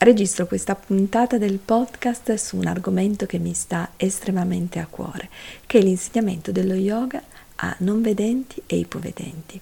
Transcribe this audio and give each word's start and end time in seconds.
registro 0.00 0.46
questa 0.46 0.74
puntata 0.74 1.36
del 1.36 1.58
podcast 1.58 2.32
su 2.34 2.56
un 2.56 2.66
argomento 2.66 3.26
che 3.26 3.38
mi 3.38 3.52
sta 3.52 3.90
estremamente 3.98 4.78
a 4.78 4.86
cuore, 4.86 5.28
che 5.66 5.78
è 5.78 5.82
l'insegnamento 5.82 6.52
dello 6.52 6.72
yoga 6.72 7.22
a 7.56 7.74
non 7.80 8.00
vedenti 8.00 8.62
e 8.64 8.76
ipovedenti. 8.76 9.60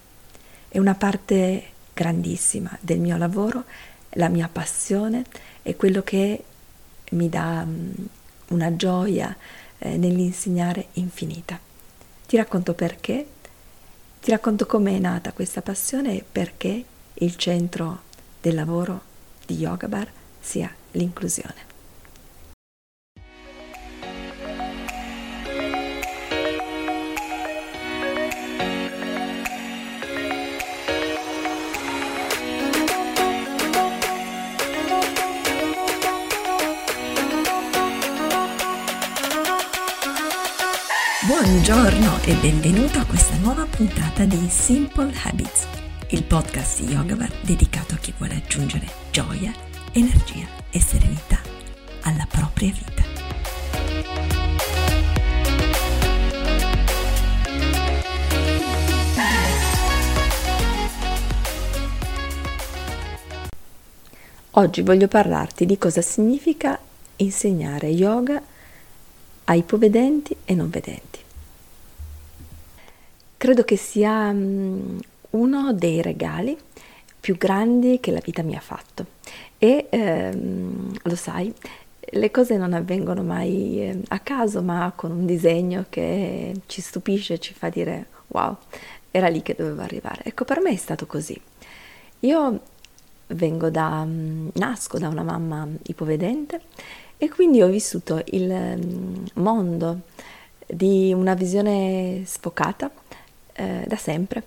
È 0.69 0.79
una 0.79 0.95
parte 0.95 1.65
grandissima 1.93 2.77
del 2.81 3.01
mio 3.01 3.17
lavoro, 3.17 3.65
la 4.11 4.29
mia 4.29 4.49
passione 4.51 5.25
e 5.63 5.75
quello 5.75 6.03
che 6.03 6.45
mi 7.11 7.29
dà 7.29 7.65
mm, 7.65 7.91
una 8.51 8.77
gioia 8.77 9.37
eh, 9.79 9.97
nell'insegnare 9.97 10.87
infinita. 10.95 11.59
Ti 12.27 12.37
racconto 12.37 12.75
perché, 12.75 13.27
ti 14.21 14.31
racconto 14.31 14.67
come 14.67 14.95
è 14.95 14.99
nata 15.01 15.33
questa 15.33 15.63
passione 15.63 16.15
e 16.19 16.25
perché 16.31 16.85
il 17.15 17.35
centro 17.35 18.03
del 18.41 18.55
lavoro 18.55 19.03
di 19.45 19.57
Yoga 19.57 19.89
Bar 19.89 20.18
sia 20.49 20.75
l'inclusione. 20.93 21.67
Buongiorno 41.27 42.21
e 42.25 42.35
benvenuto 42.37 42.99
a 42.99 43.05
questa 43.05 43.37
nuova 43.37 43.67
puntata 43.67 44.25
di 44.25 44.49
Simple 44.49 45.13
Habits, 45.25 45.67
il 46.09 46.25
podcast 46.25 46.81
Yoga 46.81 47.29
dedicato 47.43 47.95
a 47.95 47.99
chi 47.99 48.15
vuole 48.17 48.37
aggiungere 48.37 48.87
gioia, 49.11 49.53
energia 49.99 50.47
e 50.71 50.81
serenità 50.81 51.41
alla 52.03 52.27
propria 52.31 52.71
vita. 52.71 53.03
Oggi 64.53 64.83
voglio 64.83 65.09
parlarti 65.09 65.67
di 65.67 65.77
cosa 65.79 66.01
significa 66.01 66.79
insegnare 67.17 67.89
yoga 67.89 68.41
a 69.45 69.55
ipovedenti 69.55 70.37
e 70.45 70.55
non 70.55 70.71
vedenti. 70.71 71.19
Credo 73.37 73.65
che 73.65 73.77
sia 73.77 74.29
um, 74.31 74.99
uno 75.31 75.73
dei 75.73 76.03
regali 76.03 76.57
più 77.19 77.37
grandi 77.37 77.99
che 78.01 78.11
la 78.11 78.21
vita 78.23 78.43
mi 78.43 78.57
ha 78.57 78.61
fatto 78.61 79.17
e 79.59 79.87
ehm, 79.91 80.97
lo 81.03 81.17
sai, 81.17 81.53
le 82.01 82.31
cose 82.31 82.57
non 82.57 82.73
avvengono 82.73 83.23
mai 83.23 83.81
eh, 83.81 84.01
a 84.09 84.19
caso, 84.21 84.63
ma 84.63 84.93
con 84.95 85.11
un 85.11 85.27
disegno 85.27 85.87
che 85.89 86.55
ci 86.67 86.81
stupisce, 86.81 87.39
ci 87.39 87.55
fa 87.55 87.69
dire 87.69 88.07
wow, 88.29 88.57
era 89.11 89.29
lì 89.29 89.43
che 89.43 89.55
dovevo 89.57 89.83
arrivare. 89.83 90.23
Ecco, 90.25 90.45
per 90.45 90.61
me 90.61 90.71
è 90.71 90.77
stato 90.77 91.07
così. 91.07 91.41
Io 92.21 92.61
vengo 93.29 93.71
da, 93.71 94.05
mm, 94.05 94.49
nasco 94.55 94.99
da 94.99 95.09
una 95.09 95.23
mamma 95.23 95.67
ipovedente 95.85 96.61
e 97.17 97.29
quindi 97.29 97.61
ho 97.63 97.69
vissuto 97.69 98.23
il 98.27 98.53
mm, 98.53 99.25
mondo 99.35 100.01
di 100.67 101.13
una 101.15 101.35
visione 101.35 102.23
sfocata 102.25 102.91
eh, 103.53 103.85
da 103.87 103.97
sempre. 103.97 104.43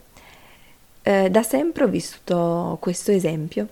Eh, 1.04 1.30
da 1.30 1.42
sempre 1.42 1.84
ho 1.84 1.88
vissuto 1.88 2.78
questo 2.80 3.12
esempio, 3.12 3.70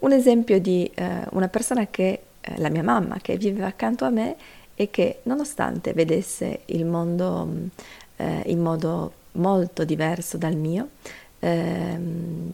un 0.00 0.12
esempio 0.12 0.60
di 0.60 0.90
eh, 0.94 1.24
una 1.30 1.48
persona 1.48 1.86
che, 1.86 2.22
eh, 2.40 2.58
la 2.58 2.68
mia 2.68 2.82
mamma, 2.82 3.18
che 3.20 3.36
viveva 3.36 3.66
accanto 3.66 4.04
a 4.04 4.10
me 4.10 4.36
e 4.74 4.90
che 4.90 5.20
nonostante 5.24 5.92
vedesse 5.92 6.60
il 6.66 6.84
mondo 6.84 7.46
mm, 7.46 7.66
eh, 8.16 8.42
in 8.46 8.60
modo 8.60 9.12
molto 9.32 9.84
diverso 9.84 10.36
dal 10.36 10.54
mio, 10.54 10.90
ehm, 11.40 12.50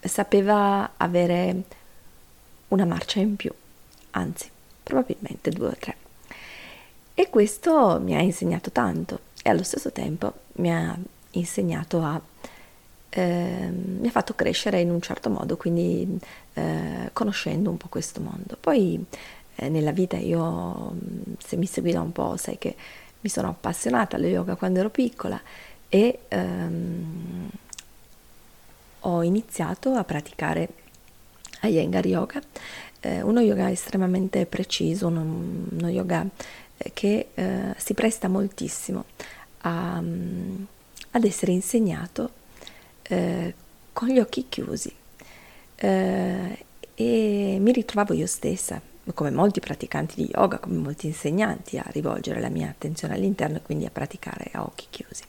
sapeva 0.00 0.92
avere 0.96 1.62
una 2.68 2.84
marcia 2.84 3.20
in 3.20 3.36
più, 3.36 3.52
anzi 4.10 4.50
probabilmente 4.82 5.50
due 5.50 5.68
o 5.68 5.76
tre. 5.78 5.96
E 7.14 7.30
questo 7.30 8.00
mi 8.00 8.14
ha 8.14 8.20
insegnato 8.20 8.70
tanto 8.70 9.20
e 9.42 9.50
allo 9.50 9.62
stesso 9.62 9.90
tempo 9.90 10.32
mi 10.54 10.72
ha 10.72 10.96
insegnato 11.32 12.02
a 12.02 12.20
eh, 13.16 13.70
mi 13.70 14.06
ha 14.06 14.10
fatto 14.10 14.34
crescere 14.34 14.78
in 14.80 14.90
un 14.90 15.00
certo 15.00 15.30
modo, 15.30 15.56
quindi 15.56 16.18
eh, 16.52 17.08
conoscendo 17.14 17.70
un 17.70 17.78
po' 17.78 17.88
questo 17.88 18.20
mondo. 18.20 18.58
Poi 18.60 19.02
eh, 19.54 19.68
nella 19.70 19.92
vita 19.92 20.18
io, 20.18 20.94
se 21.42 21.56
mi 21.56 21.64
segui 21.64 21.92
da 21.92 22.02
un 22.02 22.12
po', 22.12 22.36
sai 22.36 22.58
che 22.58 22.76
mi 23.20 23.30
sono 23.30 23.48
appassionata 23.48 24.16
allo 24.16 24.26
yoga 24.26 24.54
quando 24.56 24.80
ero 24.80 24.90
piccola 24.90 25.40
e 25.88 26.18
ehm, 26.28 27.48
ho 29.00 29.22
iniziato 29.22 29.94
a 29.94 30.04
praticare 30.04 30.68
Iyengar 31.62 32.04
Yoga, 32.04 32.42
eh, 33.00 33.22
uno 33.22 33.40
yoga 33.40 33.70
estremamente 33.70 34.44
preciso, 34.44 35.06
uno, 35.06 35.22
uno 35.22 35.88
yoga 35.88 36.26
eh, 36.76 36.90
che 36.92 37.28
eh, 37.32 37.74
si 37.78 37.94
presta 37.94 38.28
moltissimo 38.28 39.06
a, 39.62 39.96
ad 39.96 41.24
essere 41.24 41.52
insegnato 41.52 42.44
eh, 43.08 43.54
con 43.92 44.08
gli 44.08 44.18
occhi 44.18 44.46
chiusi 44.48 44.92
eh, 45.76 46.64
e 46.94 47.56
mi 47.60 47.72
ritrovavo 47.72 48.14
io 48.14 48.26
stessa, 48.26 48.80
come 49.14 49.30
molti 49.30 49.60
praticanti 49.60 50.16
di 50.16 50.30
yoga, 50.32 50.58
come 50.58 50.78
molti 50.78 51.06
insegnanti, 51.06 51.78
a 51.78 51.84
rivolgere 51.88 52.40
la 52.40 52.48
mia 52.48 52.68
attenzione 52.68 53.14
all'interno 53.14 53.58
e 53.58 53.62
quindi 53.62 53.84
a 53.84 53.90
praticare 53.90 54.50
a 54.52 54.62
occhi 54.62 54.86
chiusi. 54.90 55.22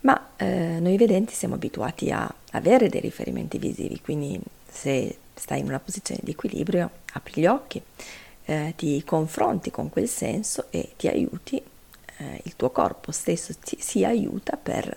Ma 0.00 0.30
eh, 0.36 0.78
noi 0.80 0.96
vedenti 0.96 1.34
siamo 1.34 1.54
abituati 1.54 2.10
a 2.10 2.32
avere 2.52 2.88
dei 2.88 3.00
riferimenti 3.00 3.58
visivi, 3.58 4.00
quindi 4.00 4.40
se 4.68 5.16
stai 5.34 5.60
in 5.60 5.66
una 5.66 5.78
posizione 5.78 6.20
di 6.22 6.32
equilibrio, 6.32 6.90
apri 7.12 7.40
gli 7.40 7.46
occhi, 7.46 7.82
eh, 8.44 8.74
ti 8.76 9.02
confronti 9.04 9.70
con 9.70 9.88
quel 9.90 10.08
senso 10.08 10.66
e 10.70 10.92
ti 10.96 11.06
aiuti, 11.08 11.62
eh, 12.16 12.40
il 12.44 12.56
tuo 12.56 12.70
corpo 12.70 13.12
stesso 13.12 13.54
ti, 13.62 13.76
si 13.80 14.04
aiuta 14.04 14.56
per 14.56 14.96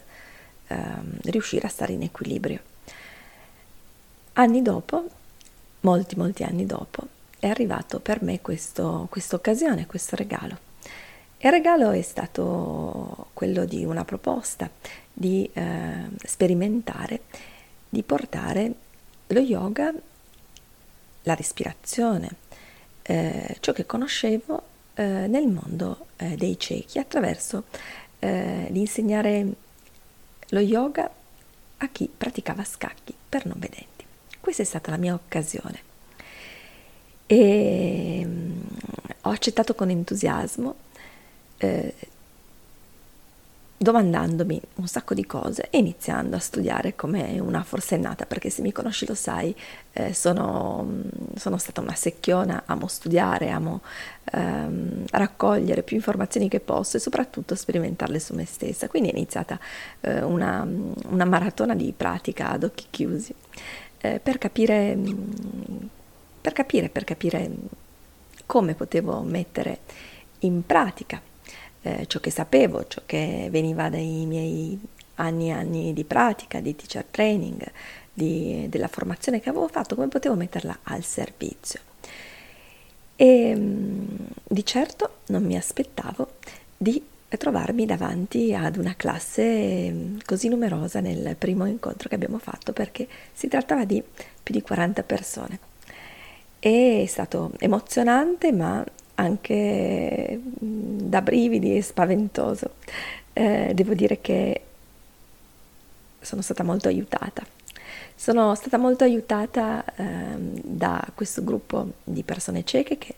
ehm, 0.67 1.19
riuscire 1.23 1.67
a 1.67 1.69
stare 1.69 1.93
in 1.93 2.01
equilibrio. 2.01 2.59
Anni 4.33 4.61
dopo, 4.61 5.07
molti 5.81 6.15
molti 6.15 6.43
anni 6.43 6.65
dopo, 6.65 7.07
è 7.39 7.47
arrivato 7.47 7.99
per 7.99 8.21
me 8.23 8.41
questa 8.41 8.85
occasione, 8.85 9.85
questo 9.85 10.15
regalo. 10.15 10.71
Il 11.37 11.51
regalo 11.51 11.91
è 11.91 12.01
stato 12.01 13.27
quello 13.33 13.65
di 13.65 13.83
una 13.83 14.05
proposta 14.05 14.69
di 15.11 15.49
eh, 15.51 16.07
sperimentare, 16.23 17.21
di 17.89 18.01
portare 18.01 18.73
lo 19.27 19.39
yoga, 19.39 19.93
la 21.23 21.35
respirazione, 21.35 22.35
eh, 23.01 23.57
ciò 23.59 23.73
che 23.73 23.85
conoscevo 23.85 24.63
eh, 24.93 25.03
nel 25.03 25.47
mondo 25.47 26.07
eh, 26.15 26.35
dei 26.35 26.57
ciechi 26.57 26.97
attraverso 26.97 27.65
eh, 28.19 28.67
l'insegnare 28.69 29.45
lo 30.53 30.59
yoga 30.59 31.09
a 31.77 31.87
chi 31.89 32.09
praticava 32.15 32.63
scacchi 32.63 33.13
per 33.27 33.45
non 33.45 33.57
vedenti. 33.57 34.05
Questa 34.39 34.61
è 34.61 34.65
stata 34.65 34.91
la 34.91 34.97
mia 34.97 35.13
occasione 35.13 35.91
e 37.25 38.21
um, 38.23 38.61
ho 39.21 39.29
accettato 39.29 39.73
con 39.73 39.89
entusiasmo 39.89 40.75
eh, 41.57 41.93
domandandomi 43.83 44.59
un 44.75 44.87
sacco 44.87 45.13
di 45.13 45.25
cose 45.25 45.67
e 45.69 45.77
iniziando 45.77 46.35
a 46.35 46.39
studiare 46.39 46.95
come 46.95 47.39
una 47.39 47.63
forsennata, 47.63 48.25
perché 48.25 48.49
se 48.49 48.63
mi 48.63 48.71
conosci 48.71 49.05
lo 49.05 49.13
sai, 49.13 49.55
eh, 49.91 50.13
sono, 50.13 50.87
sono, 51.35 51.57
stata 51.57 51.81
una 51.81 51.93
secchiona, 51.93 52.63
amo 52.65 52.87
studiare, 52.87 53.49
amo 53.49 53.81
ehm, 54.31 55.05
raccogliere 55.11 55.83
più 55.83 55.97
informazioni 55.97 56.49
che 56.49 56.59
posso 56.59 56.97
e 56.97 56.99
soprattutto 56.99 57.53
sperimentarle 57.53 58.19
su 58.19 58.33
me 58.33 58.45
stessa. 58.45 58.87
Quindi 58.87 59.09
è 59.09 59.13
iniziata 59.13 59.59
eh, 60.01 60.23
una, 60.23 60.67
una, 61.09 61.25
maratona 61.25 61.75
di 61.75 61.93
pratica 61.95 62.49
ad 62.49 62.63
occhi 62.63 62.85
chiusi 62.89 63.35
eh, 63.99 64.19
per 64.19 64.39
capire, 64.39 64.97
per 66.41 66.53
capire, 66.53 66.89
per 66.89 67.03
capire 67.03 67.51
come 68.45 68.73
potevo 68.73 69.21
mettere 69.21 69.79
in 70.39 70.65
pratica 70.65 71.21
eh, 71.83 72.05
ciò 72.07 72.19
che 72.19 72.31
sapevo, 72.31 72.87
ciò 72.87 73.01
che 73.05 73.47
veniva 73.51 73.89
dai 73.89 74.25
miei 74.25 74.79
anni 75.15 75.49
e 75.49 75.51
anni 75.51 75.93
di 75.93 76.03
pratica, 76.03 76.59
di 76.59 76.75
teacher 76.75 77.05
training, 77.09 77.63
di, 78.11 78.67
della 78.69 78.87
formazione 78.87 79.39
che 79.39 79.49
avevo 79.49 79.67
fatto, 79.67 79.95
come 79.95 80.07
potevo 80.07 80.35
metterla 80.35 80.79
al 80.83 81.03
servizio. 81.03 81.79
E 83.15 83.53
mm, 83.55 84.05
di 84.47 84.65
certo 84.65 85.17
non 85.27 85.43
mi 85.43 85.55
aspettavo 85.55 86.33
di 86.77 87.03
trovarmi 87.37 87.85
davanti 87.85 88.53
ad 88.53 88.77
una 88.77 88.95
classe 88.95 89.91
mm, 89.91 90.17
così 90.25 90.49
numerosa 90.49 90.99
nel 90.99 91.35
primo 91.37 91.65
incontro 91.65 92.09
che 92.09 92.15
abbiamo 92.15 92.37
fatto 92.39 92.73
perché 92.73 93.07
si 93.33 93.47
trattava 93.47 93.85
di 93.85 94.01
più 94.41 94.53
di 94.53 94.61
40 94.61 95.03
persone. 95.03 95.59
è 96.59 97.05
stato 97.07 97.51
emozionante 97.59 98.51
ma 98.51 98.83
anche 99.15 100.39
da 100.43 101.21
brividi 101.21 101.77
e 101.77 101.81
spaventoso. 101.81 102.75
Eh, 103.33 103.71
devo 103.73 103.93
dire 103.93 104.21
che 104.21 104.61
sono 106.21 106.41
stata 106.41 106.63
molto 106.63 106.87
aiutata. 106.87 107.45
Sono 108.15 108.55
stata 108.55 108.77
molto 108.77 109.03
aiutata 109.03 109.83
eh, 109.95 110.03
da 110.37 111.05
questo 111.13 111.43
gruppo 111.43 111.93
di 112.03 112.23
persone 112.23 112.63
cieche 112.63 112.97
che 112.97 113.15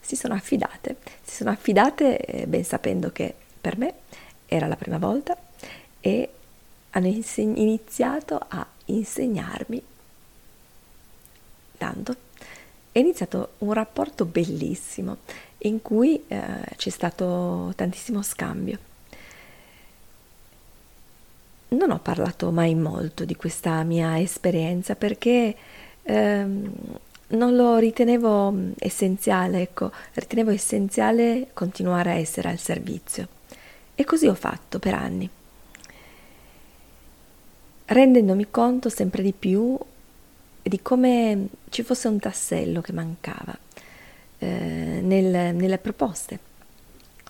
si 0.00 0.16
sono 0.16 0.34
affidate, 0.34 0.96
si 1.22 1.34
sono 1.34 1.50
affidate 1.50 2.18
eh, 2.18 2.46
ben 2.46 2.64
sapendo 2.64 3.10
che 3.10 3.34
per 3.60 3.76
me 3.76 3.94
era 4.46 4.66
la 4.66 4.76
prima 4.76 4.98
volta 4.98 5.36
e 6.00 6.30
hanno 6.90 7.08
inseg- 7.08 7.56
iniziato 7.56 8.38
a 8.48 8.64
insegnarmi 8.86 9.82
tanto. 11.76 12.25
È 12.96 13.00
iniziato 13.00 13.50
un 13.58 13.74
rapporto 13.74 14.24
bellissimo 14.24 15.18
in 15.58 15.82
cui 15.82 16.24
eh, 16.28 16.40
c'è 16.76 16.88
stato 16.88 17.70
tantissimo 17.76 18.22
scambio. 18.22 18.78
Non 21.68 21.90
ho 21.90 21.98
parlato 21.98 22.50
mai 22.50 22.74
molto 22.74 23.26
di 23.26 23.36
questa 23.36 23.82
mia 23.82 24.18
esperienza 24.18 24.94
perché 24.94 25.54
ehm, 26.04 26.72
non 27.26 27.54
lo 27.54 27.76
ritenevo 27.76 28.70
essenziale, 28.78 29.60
ecco, 29.60 29.92
ritenevo 30.14 30.50
essenziale 30.50 31.48
continuare 31.52 32.12
a 32.12 32.14
essere 32.14 32.48
al 32.48 32.58
servizio. 32.58 33.28
E 33.94 34.04
così 34.04 34.26
ho 34.26 34.34
fatto 34.34 34.78
per 34.78 34.94
anni, 34.94 35.28
rendendomi 37.84 38.46
conto 38.50 38.88
sempre 38.88 39.22
di 39.22 39.34
più 39.38 39.78
di 40.68 40.82
come 40.82 41.48
ci 41.68 41.82
fosse 41.82 42.08
un 42.08 42.18
tassello 42.18 42.80
che 42.80 42.92
mancava 42.92 43.56
eh, 44.38 45.00
nel, 45.02 45.54
nelle 45.54 45.78
proposte 45.78 46.38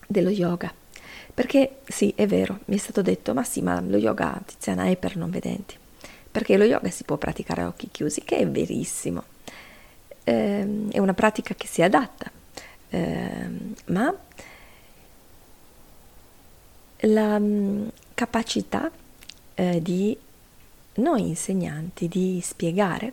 dello 0.06 0.30
yoga. 0.30 0.72
Perché 1.34 1.80
sì, 1.86 2.14
è 2.16 2.26
vero, 2.26 2.60
mi 2.66 2.76
è 2.76 2.78
stato 2.78 3.02
detto, 3.02 3.34
ma 3.34 3.44
sì, 3.44 3.60
ma 3.60 3.78
lo 3.80 3.98
yoga 3.98 4.40
Tiziana 4.44 4.84
è 4.84 4.96
per 4.96 5.16
non 5.16 5.30
vedenti, 5.30 5.76
perché 6.30 6.56
lo 6.56 6.64
yoga 6.64 6.88
si 6.88 7.04
può 7.04 7.18
praticare 7.18 7.60
a 7.62 7.66
occhi 7.66 7.90
chiusi, 7.90 8.22
che 8.22 8.38
è 8.38 8.48
verissimo, 8.48 9.22
eh, 10.24 10.86
è 10.90 10.98
una 10.98 11.12
pratica 11.12 11.54
che 11.54 11.66
si 11.66 11.82
adatta, 11.82 12.30
eh, 12.88 13.48
ma 13.86 14.14
la 17.00 17.38
mh, 17.38 17.90
capacità 18.14 18.90
eh, 19.54 19.82
di 19.82 20.16
noi 20.94 21.28
insegnanti 21.28 22.08
di 22.08 22.40
spiegare 22.42 23.12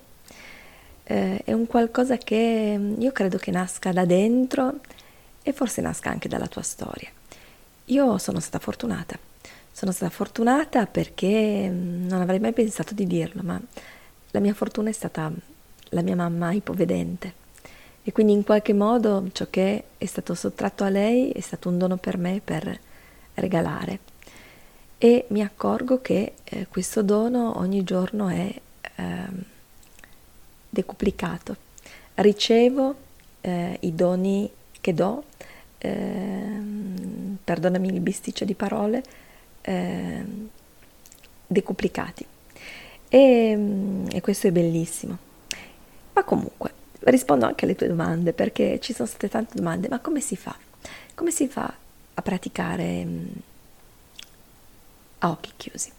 eh, 1.04 1.42
è 1.44 1.52
un 1.54 1.68
qualcosa 1.68 2.18
che 2.18 2.96
io 2.98 3.12
credo 3.12 3.38
che 3.38 3.52
nasca 3.52 3.92
da 3.92 4.06
dentro 4.06 4.80
e 5.42 5.52
forse 5.52 5.82
nasca 5.82 6.10
anche 6.10 6.30
dalla 6.30 6.48
tua 6.48 6.62
storia. 6.62 7.10
Io 7.86 8.18
sono 8.18 8.40
stata 8.40 8.60
fortunata, 8.60 9.18
sono 9.72 9.92
stata 9.92 10.12
fortunata 10.12 10.86
perché 10.86 11.70
non 11.70 12.22
avrei 12.22 12.40
mai 12.40 12.54
pensato 12.54 12.94
di 12.94 13.06
dirlo, 13.06 13.42
ma 13.44 13.60
la 14.32 14.40
mia 14.40 14.54
fortuna 14.54 14.90
è 14.90 14.94
stata 14.94 15.32
la 15.90 16.02
mia 16.02 16.16
mamma 16.16 16.52
ipovedente. 16.54 17.42
E 18.06 18.12
quindi 18.12 18.34
in 18.34 18.44
qualche 18.44 18.74
modo 18.74 19.30
ciò 19.32 19.48
che 19.50 19.84
è 19.98 20.06
stato 20.06 20.34
sottratto 20.34 20.84
a 20.84 20.90
lei 20.90 21.32
è 21.32 21.40
stato 21.40 21.70
un 21.70 21.78
dono 21.78 21.98
per 21.98 22.18
me 22.18 22.42
per 22.44 22.80
regalare. 23.36 24.00
E 24.98 25.26
mi 25.30 25.42
accorgo 25.42 26.02
che 26.02 26.34
eh, 26.44 26.68
questo 26.70 27.02
dono 27.04 27.58
ogni 27.60 27.84
giorno 27.84 28.30
è 28.30 28.54
eh, 28.96 29.52
decuplicato. 30.74 31.56
Ricevo 32.16 32.96
eh, 33.42 33.78
i 33.82 33.94
doni 33.94 34.50
che 34.82 34.94
do, 34.94 35.24
ehm, 35.78 37.38
perdonami 37.44 37.88
il 37.88 38.00
bisticcio 38.00 38.44
di 38.44 38.56
parole, 38.56 39.04
ehm, 39.62 40.50
decuplicati. 41.46 42.26
E, 43.08 44.06
e 44.12 44.22
questo 44.22 44.48
è 44.48 44.52
bellissimo. 44.52 45.18
Ma 46.14 46.24
comunque, 46.24 46.74
rispondo 47.02 47.46
anche 47.46 47.66
alle 47.66 47.76
tue 47.76 47.88
domande 47.88 48.34
perché 48.34 48.80
ci 48.80 48.94
sono 48.94 49.08
state 49.08 49.30
tante 49.30 49.56
domande, 49.56 49.88
ma 49.88 50.00
come 50.00 50.20
si 50.20 50.36
fa? 50.36 50.56
Come 51.14 51.32
si 51.32 51.48
fa 51.48 51.72
a 52.16 52.22
praticare 52.22 53.06
mm, 53.06 53.28
a 55.20 55.30
occhi 55.30 55.52
chiusi? 55.56 55.92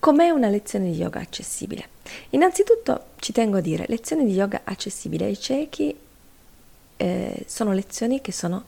Com'è 0.00 0.30
una 0.30 0.48
lezione 0.48 0.90
di 0.90 0.96
yoga 0.96 1.20
accessibile? 1.20 1.88
Innanzitutto 2.30 3.06
ci 3.16 3.32
tengo 3.32 3.56
a 3.56 3.60
dire, 3.60 3.84
lezioni 3.88 4.24
di 4.24 4.32
yoga 4.32 4.60
accessibili 4.64 5.24
ai 5.24 5.38
ciechi 5.38 5.96
eh, 6.96 7.42
sono 7.46 7.72
lezioni 7.72 8.20
che 8.20 8.32
sono, 8.32 8.64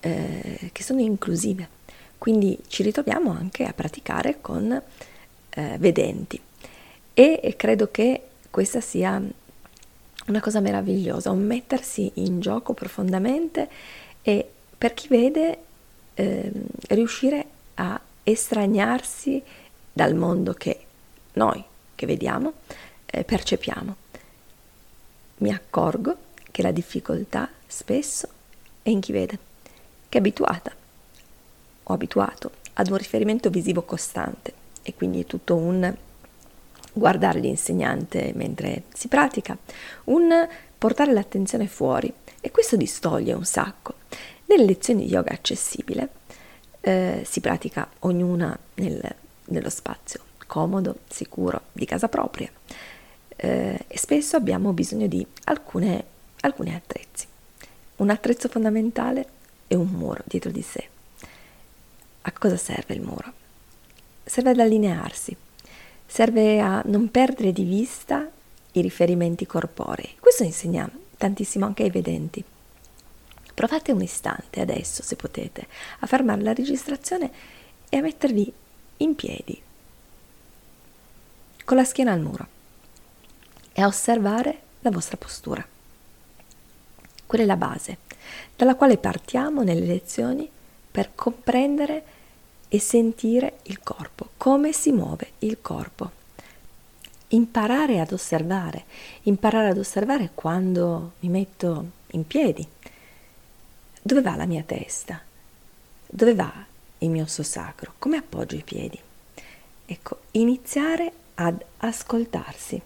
eh, 0.00 0.70
che 0.72 0.82
sono, 0.82 1.00
inclusive, 1.00 1.68
quindi 2.18 2.58
ci 2.68 2.82
ritroviamo 2.82 3.32
anche 3.32 3.64
a 3.64 3.72
praticare 3.72 4.38
con 4.40 4.80
eh, 5.50 5.76
vedenti 5.78 6.40
e, 7.14 7.54
credo 7.56 7.90
che 7.90 8.22
questa 8.48 8.80
sia 8.80 9.20
una 10.26 10.40
cosa 10.40 10.60
meravigliosa, 10.60 11.32
un 11.32 11.44
mettersi 11.44 12.12
in 12.14 12.38
gioco 12.38 12.74
profondamente 12.74 13.68
e 14.22 14.48
per 14.78 14.94
chi 14.94 15.08
vede 15.08 15.58
eh, 16.14 16.52
riuscire 16.90 17.44
a 17.74 18.00
estraniarsi 18.22 19.42
dal 19.98 20.14
mondo 20.14 20.54
che 20.54 20.78
noi 21.32 21.60
che 21.96 22.06
vediamo 22.06 22.52
eh, 23.04 23.24
percepiamo. 23.24 23.96
Mi 25.38 25.52
accorgo 25.52 26.16
che 26.52 26.62
la 26.62 26.70
difficoltà 26.70 27.48
spesso 27.66 28.28
è 28.82 28.90
in 28.90 29.00
chi 29.00 29.10
vede, 29.10 29.38
che 30.08 30.18
è 30.18 30.20
abituata 30.20 30.70
o 31.82 31.92
abituato 31.92 32.52
ad 32.74 32.90
un 32.90 32.96
riferimento 32.96 33.50
visivo 33.50 33.82
costante 33.82 34.52
e 34.82 34.94
quindi 34.94 35.22
è 35.22 35.26
tutto 35.26 35.56
un 35.56 35.92
guardare 36.92 37.40
l'insegnante 37.40 38.30
mentre 38.36 38.84
si 38.94 39.08
pratica, 39.08 39.58
un 40.04 40.48
portare 40.78 41.12
l'attenzione 41.12 41.66
fuori 41.66 42.12
e 42.40 42.52
questo 42.52 42.76
distoglie 42.76 43.32
un 43.32 43.44
sacco. 43.44 43.94
Nelle 44.44 44.64
lezioni 44.64 45.06
di 45.06 45.12
yoga 45.12 45.32
accessibile 45.32 46.08
eh, 46.82 47.22
si 47.28 47.40
pratica 47.40 47.88
ognuna 47.98 48.56
nel 48.74 49.26
nello 49.48 49.70
spazio 49.70 50.20
comodo, 50.46 51.00
sicuro, 51.08 51.62
di 51.72 51.84
casa 51.84 52.08
propria 52.08 52.50
eh, 53.40 53.84
e 53.86 53.98
spesso 53.98 54.36
abbiamo 54.36 54.72
bisogno 54.72 55.06
di 55.06 55.24
alcune, 55.44 56.04
alcuni 56.40 56.74
attrezzi. 56.74 57.26
Un 57.96 58.10
attrezzo 58.10 58.48
fondamentale 58.48 59.26
è 59.68 59.74
un 59.74 59.88
muro 59.88 60.22
dietro 60.24 60.50
di 60.50 60.62
sé. 60.62 60.88
A 62.22 62.32
cosa 62.32 62.56
serve 62.56 62.94
il 62.94 63.00
muro? 63.00 63.32
Serve 64.24 64.50
ad 64.50 64.58
allinearsi, 64.58 65.36
serve 66.04 66.60
a 66.60 66.82
non 66.86 67.10
perdere 67.10 67.52
di 67.52 67.64
vista 67.64 68.28
i 68.72 68.80
riferimenti 68.80 69.46
corporei. 69.46 70.16
Questo 70.18 70.42
insegna 70.42 70.90
tantissimo 71.16 71.64
anche 71.64 71.84
ai 71.84 71.90
vedenti. 71.90 72.42
Provate 73.54 73.92
un 73.92 74.02
istante 74.02 74.60
adesso, 74.60 75.02
se 75.02 75.16
potete, 75.16 75.66
a 76.00 76.06
fermare 76.06 76.42
la 76.42 76.52
registrazione 76.52 77.30
e 77.88 77.96
a 77.96 78.02
mettervi 78.02 78.52
in 78.98 79.14
piedi, 79.14 79.60
con 81.64 81.76
la 81.76 81.84
schiena 81.84 82.12
al 82.12 82.20
muro, 82.20 82.46
e 83.72 83.82
a 83.82 83.86
osservare 83.86 84.60
la 84.80 84.90
vostra 84.90 85.16
postura. 85.16 85.66
Quella 87.26 87.44
è 87.44 87.46
la 87.46 87.56
base 87.56 87.98
dalla 88.56 88.74
quale 88.74 88.96
partiamo 88.96 89.62
nelle 89.62 89.86
lezioni 89.86 90.48
per 90.90 91.14
comprendere 91.14 92.04
e 92.68 92.80
sentire 92.80 93.58
il 93.64 93.80
corpo, 93.80 94.30
come 94.36 94.72
si 94.72 94.92
muove 94.92 95.32
il 95.40 95.58
corpo. 95.60 96.10
Imparare 97.28 98.00
ad 98.00 98.12
osservare, 98.12 98.84
imparare 99.22 99.68
ad 99.68 99.78
osservare 99.78 100.30
quando 100.34 101.12
mi 101.20 101.28
metto 101.28 101.90
in 102.12 102.26
piedi. 102.26 102.66
Dove 104.02 104.22
va 104.22 104.36
la 104.36 104.46
mia 104.46 104.62
testa? 104.62 105.20
Dove 106.06 106.34
va 106.34 106.66
il 106.98 107.10
mio 107.10 107.24
osso 107.24 107.42
sacro, 107.42 107.94
come 107.98 108.16
appoggio 108.16 108.56
i 108.56 108.62
piedi. 108.62 108.98
Ecco, 109.86 110.20
iniziare 110.32 111.12
ad 111.34 111.64
ascoltarsi, 111.78 112.80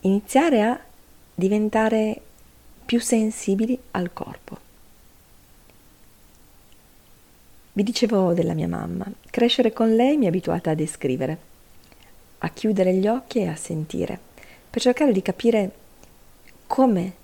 iniziare 0.00 0.62
a 0.62 0.80
diventare 1.34 2.20
più 2.84 3.00
sensibili 3.00 3.78
al 3.92 4.12
corpo. 4.12 4.58
Vi 7.72 7.82
dicevo 7.82 8.34
della 8.34 8.52
mia 8.52 8.68
mamma, 8.68 9.06
crescere 9.30 9.72
con 9.72 9.94
lei 9.94 10.16
mi 10.16 10.26
ha 10.26 10.28
abituata 10.28 10.70
a 10.70 10.74
descrivere, 10.74 11.38
a 12.38 12.48
chiudere 12.50 12.94
gli 12.94 13.06
occhi 13.06 13.40
e 13.40 13.48
a 13.48 13.56
sentire, 13.56 14.18
per 14.68 14.82
cercare 14.82 15.12
di 15.12 15.22
capire 15.22 15.72
come 16.66 17.14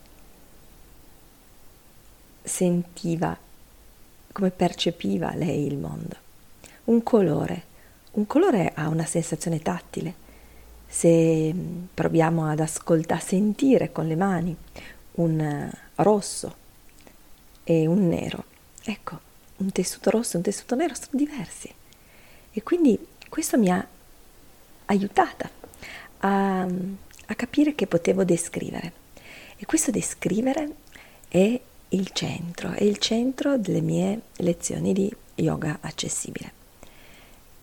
sentiva 2.42 3.36
come 4.36 4.50
percepiva 4.50 5.34
lei 5.34 5.64
il 5.64 5.78
mondo. 5.78 6.14
Un 6.84 7.02
colore. 7.02 7.62
Un 8.12 8.26
colore 8.26 8.70
ha 8.74 8.86
una 8.88 9.06
sensazione 9.06 9.60
tattile. 9.60 10.12
Se 10.86 11.54
mm, 11.54 11.84
proviamo 11.94 12.46
ad 12.46 12.60
ascoltare, 12.60 13.22
sentire 13.22 13.92
con 13.92 14.06
le 14.06 14.14
mani 14.14 14.54
un 15.12 15.70
rosso 15.94 16.54
e 17.64 17.86
un 17.86 18.08
nero, 18.08 18.44
ecco, 18.84 19.18
un 19.56 19.72
tessuto 19.72 20.10
rosso 20.10 20.34
e 20.34 20.36
un 20.36 20.42
tessuto 20.42 20.74
nero 20.74 20.94
sono 20.94 21.12
diversi. 21.12 21.72
E 22.52 22.62
quindi 22.62 23.06
questo 23.30 23.56
mi 23.56 23.70
ha 23.70 23.86
aiutata 24.84 25.48
a, 26.18 26.60
a 26.60 27.34
capire 27.34 27.74
che 27.74 27.86
potevo 27.86 28.22
descrivere. 28.22 28.92
E 29.56 29.64
questo 29.64 29.90
descrivere 29.90 30.74
è 31.26 31.58
il 31.90 32.10
centro, 32.10 32.72
è 32.72 32.82
il 32.82 32.98
centro 32.98 33.56
delle 33.58 33.80
mie 33.80 34.22
lezioni 34.36 34.92
di 34.92 35.14
yoga 35.36 35.78
accessibile. 35.80 36.52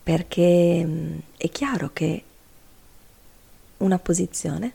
Perché 0.03 0.83
mm, 0.85 1.17
è 1.37 1.49
chiaro 1.49 1.91
che 1.93 2.23
una 3.77 3.99
posizione 3.99 4.73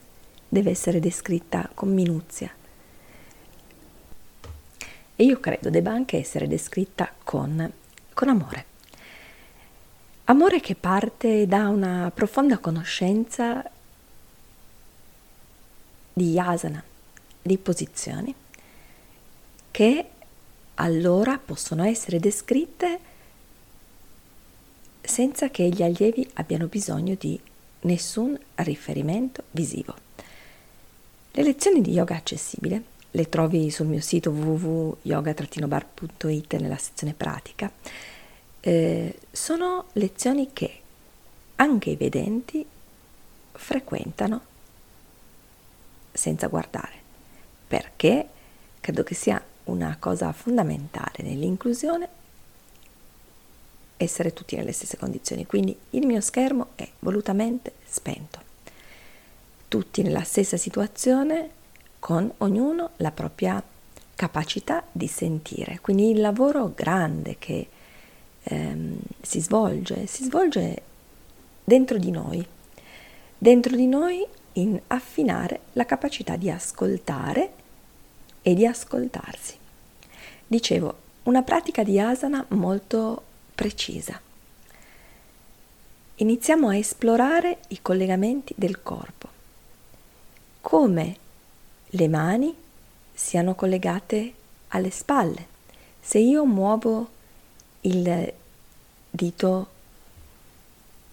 deve 0.48 0.70
essere 0.70 1.00
descritta 1.00 1.68
con 1.72 1.92
minuzia. 1.92 2.50
E 5.16 5.24
io 5.24 5.40
credo 5.40 5.70
debba 5.70 5.90
anche 5.90 6.16
essere 6.18 6.46
descritta 6.46 7.12
con, 7.24 7.72
con 8.14 8.28
amore. 8.28 8.66
Amore 10.24 10.60
che 10.60 10.74
parte 10.74 11.46
da 11.46 11.68
una 11.68 12.10
profonda 12.14 12.58
conoscenza 12.58 13.64
di 16.12 16.38
asana, 16.38 16.82
di 17.40 17.56
posizioni, 17.56 18.34
che 19.78 20.10
allora 20.74 21.38
possono 21.38 21.84
essere 21.84 22.18
descritte 22.18 22.98
senza 25.00 25.50
che 25.50 25.68
gli 25.68 25.84
allievi 25.84 26.28
abbiano 26.34 26.66
bisogno 26.66 27.14
di 27.14 27.40
nessun 27.82 28.36
riferimento 28.56 29.44
visivo. 29.52 29.94
Le 31.30 31.42
lezioni 31.44 31.80
di 31.80 31.92
yoga 31.92 32.16
accessibile 32.16 32.82
le 33.12 33.28
trovi 33.28 33.70
sul 33.70 33.86
mio 33.86 34.00
sito 34.00 34.30
www.yoga-bar.it 34.30 36.54
nella 36.54 36.76
sezione 36.76 37.14
pratica 37.14 37.70
eh, 38.58 39.16
sono 39.30 39.84
lezioni 39.92 40.52
che 40.52 40.80
anche 41.54 41.90
i 41.90 41.96
vedenti 41.96 42.66
frequentano 43.52 44.40
senza 46.10 46.48
guardare, 46.48 46.94
perché 47.68 48.28
credo 48.80 49.04
che 49.04 49.14
sia 49.14 49.40
una 49.68 49.96
cosa 49.98 50.32
fondamentale 50.32 51.22
nell'inclusione 51.22 52.08
essere 53.98 54.32
tutti 54.32 54.56
nelle 54.56 54.72
stesse 54.72 54.96
condizioni. 54.96 55.44
Quindi 55.44 55.76
il 55.90 56.06
mio 56.06 56.20
schermo 56.20 56.68
è 56.76 56.88
volutamente 57.00 57.74
spento. 57.84 58.46
Tutti 59.68 60.02
nella 60.02 60.22
stessa 60.22 60.56
situazione, 60.56 61.50
con 61.98 62.30
ognuno 62.38 62.90
la 62.96 63.10
propria 63.10 63.62
capacità 64.14 64.84
di 64.90 65.08
sentire. 65.08 65.80
Quindi 65.80 66.10
il 66.10 66.20
lavoro 66.20 66.72
grande 66.74 67.36
che 67.38 67.68
ehm, 68.44 68.98
si 69.20 69.40
svolge, 69.40 70.06
si 70.06 70.24
svolge 70.24 70.82
dentro 71.64 71.98
di 71.98 72.10
noi, 72.10 72.46
dentro 73.36 73.76
di 73.76 73.86
noi 73.86 74.24
in 74.54 74.80
affinare 74.86 75.60
la 75.74 75.84
capacità 75.84 76.36
di 76.36 76.50
ascoltare 76.50 77.52
e 78.48 78.54
di 78.54 78.64
ascoltarsi. 78.64 79.58
Dicevo, 80.46 80.96
una 81.24 81.42
pratica 81.42 81.82
di 81.82 82.00
asana 82.00 82.42
molto 82.48 83.22
precisa. 83.54 84.18
Iniziamo 86.14 86.70
a 86.70 86.76
esplorare 86.76 87.58
i 87.68 87.82
collegamenti 87.82 88.54
del 88.56 88.82
corpo, 88.82 89.28
come 90.62 91.16
le 91.88 92.08
mani 92.08 92.56
siano 93.12 93.54
collegate 93.54 94.32
alle 94.68 94.90
spalle. 94.90 95.46
Se 96.00 96.18
io 96.18 96.46
muovo 96.46 97.08
il 97.82 98.32
dito 99.10 99.68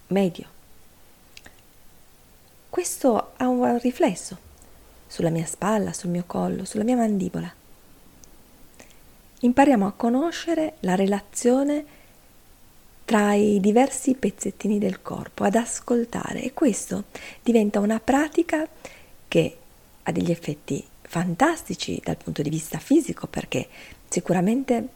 medio. 0.08 0.48
Questo 2.70 3.34
ha 3.36 3.48
un 3.50 3.78
riflesso 3.80 4.45
sulla 5.16 5.30
mia 5.30 5.46
spalla, 5.46 5.94
sul 5.94 6.10
mio 6.10 6.26
collo, 6.28 6.66
sulla 6.66 6.84
mia 6.84 6.98
mandibola. 6.98 7.50
Impariamo 9.40 9.88
a 9.88 9.94
conoscere 9.94 10.74
la 10.82 10.96
relazione 10.96 11.86
tra 13.06 13.34
i 13.34 13.62
diversi 13.62 14.16
pezzettini 14.16 14.78
del 14.78 15.02
corpo, 15.02 15.46
ad 15.46 15.56
ascoltare 15.56 16.42
e 16.42 16.54
questo 16.54 17.06
diventa 17.42 17.80
una 17.80 18.02
pratica 18.02 18.68
che 19.30 19.58
ha 20.04 20.12
degli 20.12 20.32
effetti 20.32 20.84
fantastici 21.04 22.02
dal 22.04 22.18
punto 22.18 22.42
di 22.42 22.50
vista 22.50 22.78
fisico 22.78 23.28
perché 23.28 23.70
sicuramente 24.10 24.88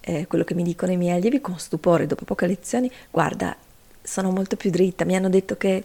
eh, 0.00 0.26
quello 0.26 0.44
che 0.44 0.54
mi 0.54 0.64
dicono 0.64 0.92
i 0.92 0.98
miei 0.98 1.16
allievi 1.16 1.40
con 1.40 1.58
stupore 1.58 2.06
dopo 2.06 2.26
poche 2.26 2.46
lezioni, 2.46 2.90
guarda, 3.10 3.56
sono 4.02 4.32
molto 4.32 4.56
più 4.56 4.68
dritta, 4.68 5.06
mi 5.06 5.16
hanno 5.16 5.30
detto 5.30 5.56
che 5.56 5.84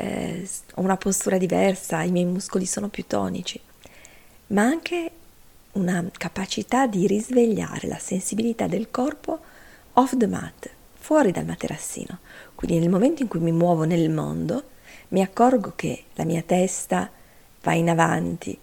eh, 0.00 0.48
ho 0.74 0.80
una 0.80 0.96
postura 0.96 1.38
diversa, 1.38 2.02
i 2.02 2.10
miei 2.10 2.24
muscoli 2.24 2.66
sono 2.66 2.88
più 2.88 3.04
tonici, 3.06 3.60
ma 4.48 4.62
anche 4.62 5.10
una 5.72 6.04
capacità 6.16 6.86
di 6.86 7.06
risvegliare 7.06 7.86
la 7.86 7.98
sensibilità 7.98 8.66
del 8.66 8.90
corpo 8.90 9.38
off 9.94 10.16
the 10.16 10.26
mat, 10.26 10.70
fuori 10.94 11.30
dal 11.30 11.44
materassino. 11.44 12.18
Quindi 12.54 12.78
nel 12.78 12.88
momento 12.88 13.22
in 13.22 13.28
cui 13.28 13.40
mi 13.40 13.52
muovo 13.52 13.84
nel 13.84 14.10
mondo, 14.10 14.64
mi 15.08 15.22
accorgo 15.22 15.72
che 15.76 16.04
la 16.14 16.24
mia 16.24 16.42
testa 16.42 17.10
va 17.62 17.74
in 17.74 17.88
avanti, 17.88 18.58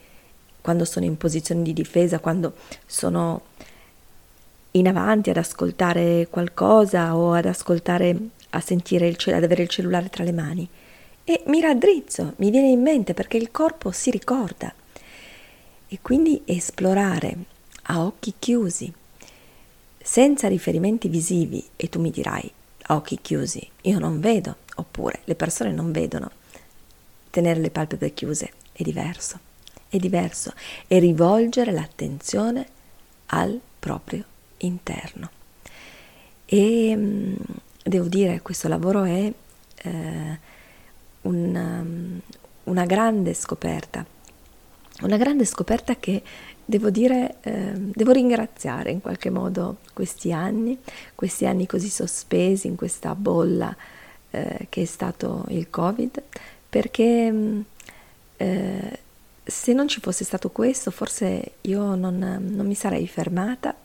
quando 0.62 0.86
sono 0.86 1.06
in 1.06 1.18
posizione 1.18 1.62
di 1.62 1.74
difesa, 1.74 2.20
quando 2.20 2.54
sono 2.86 3.42
in 4.72 4.88
avanti 4.88 5.30
ad 5.30 5.38
ascoltare 5.38 6.28
qualcosa 6.30 7.16
o 7.16 7.34
ad 7.34 7.46
ascoltare, 7.46 8.16
a 8.52 8.60
sentire 8.60 9.08
il 9.08 9.16
cielo, 9.16 9.38
ad 9.38 9.44
avere 9.44 9.64
il 9.64 9.70
cellulare 9.70 10.10
tra 10.10 10.24
le 10.24 10.32
mani. 10.34 10.70
E 11.30 11.44
mi 11.48 11.60
raddrizzo, 11.60 12.36
mi 12.38 12.50
viene 12.50 12.70
in 12.70 12.82
mente 12.82 13.14
perché 13.14 13.36
il 13.36 13.52
corpo 13.52 13.92
si 13.92 14.10
ricorda. 14.12 14.74
E 15.90 16.00
quindi 16.02 16.42
esplorare 16.46 17.36
a 17.90 18.06
occhi 18.06 18.36
chiusi, 18.40 18.90
senza 20.02 20.48
riferimenti 20.48 21.10
visivi, 21.10 21.62
e 21.76 21.90
tu 21.90 22.00
mi 22.00 22.12
dirai, 22.12 22.50
a 22.84 22.96
occhi 22.96 23.20
chiusi, 23.22 23.70
io 23.82 24.00
non 24.00 24.22
vedo, 24.22 24.56
oppure 24.78 25.20
le 25.26 25.36
persone 25.36 25.74
non 25.74 25.92
vedono. 25.92 26.32
Tenere 27.30 27.60
le 27.60 27.72
palpebre 27.72 28.14
chiuse 28.14 28.52
è 28.72 28.82
diverso, 28.84 29.38
è 29.90 29.98
diverso, 29.98 30.54
e 30.88 30.98
rivolgere 31.00 31.74
l'attenzione 31.74 32.66
al 33.26 33.60
proprio 33.80 34.24
interno. 34.60 35.30
E 36.46 36.96
mm, 36.96 37.36
devo 37.84 38.08
dire, 38.08 38.42
questo 38.42 38.70
lavoro 38.70 39.04
è 39.04 39.34
eh, 39.76 40.56
una, 41.28 41.80
um, 41.82 42.20
una, 42.66 42.86
grande 42.86 43.34
scoperta, 43.34 44.06
una 45.02 45.18
grande 45.18 45.46
scoperta 45.46 45.96
che 45.96 46.22
devo 46.64 46.90
dire, 46.90 47.36
eh, 47.42 47.74
devo 47.76 48.12
ringraziare 48.12 48.92
in 48.92 49.02
qualche 49.02 49.30
modo 49.30 49.78
questi 49.94 50.32
anni, 50.32 50.78
questi 51.16 51.46
anni 51.46 51.66
così 51.66 51.90
sospesi 51.90 52.68
in 52.68 52.76
questa 52.76 53.16
bolla 53.16 53.76
eh, 54.32 54.68
che 54.70 54.82
è 54.82 54.86
stato 54.86 55.46
il 55.50 55.70
Covid, 55.70 56.22
perché 56.70 57.32
mm, 57.32 57.62
eh, 58.38 59.00
se 59.44 59.74
non 59.74 59.88
ci 59.88 60.02
fosse 60.02 60.26
stato 60.26 60.50
questo, 60.50 60.92
forse 60.92 61.54
io 61.62 61.96
non, 61.96 62.18
non 62.18 62.66
mi 62.66 62.76
sarei 62.76 63.08
fermata 63.08 63.76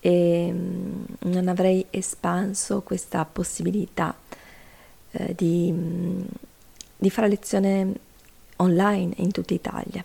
e 0.00 0.50
mm, 0.52 1.04
non 1.30 1.48
avrei 1.48 1.86
espanso 1.90 2.82
questa 2.82 3.24
possibilità 3.24 4.14
eh, 5.12 5.34
di, 5.36 5.70
mm, 5.72 6.22
di 6.96 7.10
fare 7.10 7.28
lezione 7.28 7.92
online 8.56 9.14
in 9.16 9.30
tutta 9.30 9.54
Italia. 9.54 10.04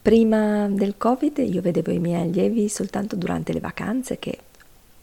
Prima 0.00 0.68
del 0.68 0.94
Covid 0.96 1.38
io 1.38 1.60
vedevo 1.60 1.90
i 1.90 1.98
miei 1.98 2.22
allievi 2.22 2.68
soltanto 2.68 3.16
durante 3.16 3.52
le 3.52 3.60
vacanze 3.60 4.18
che 4.18 4.38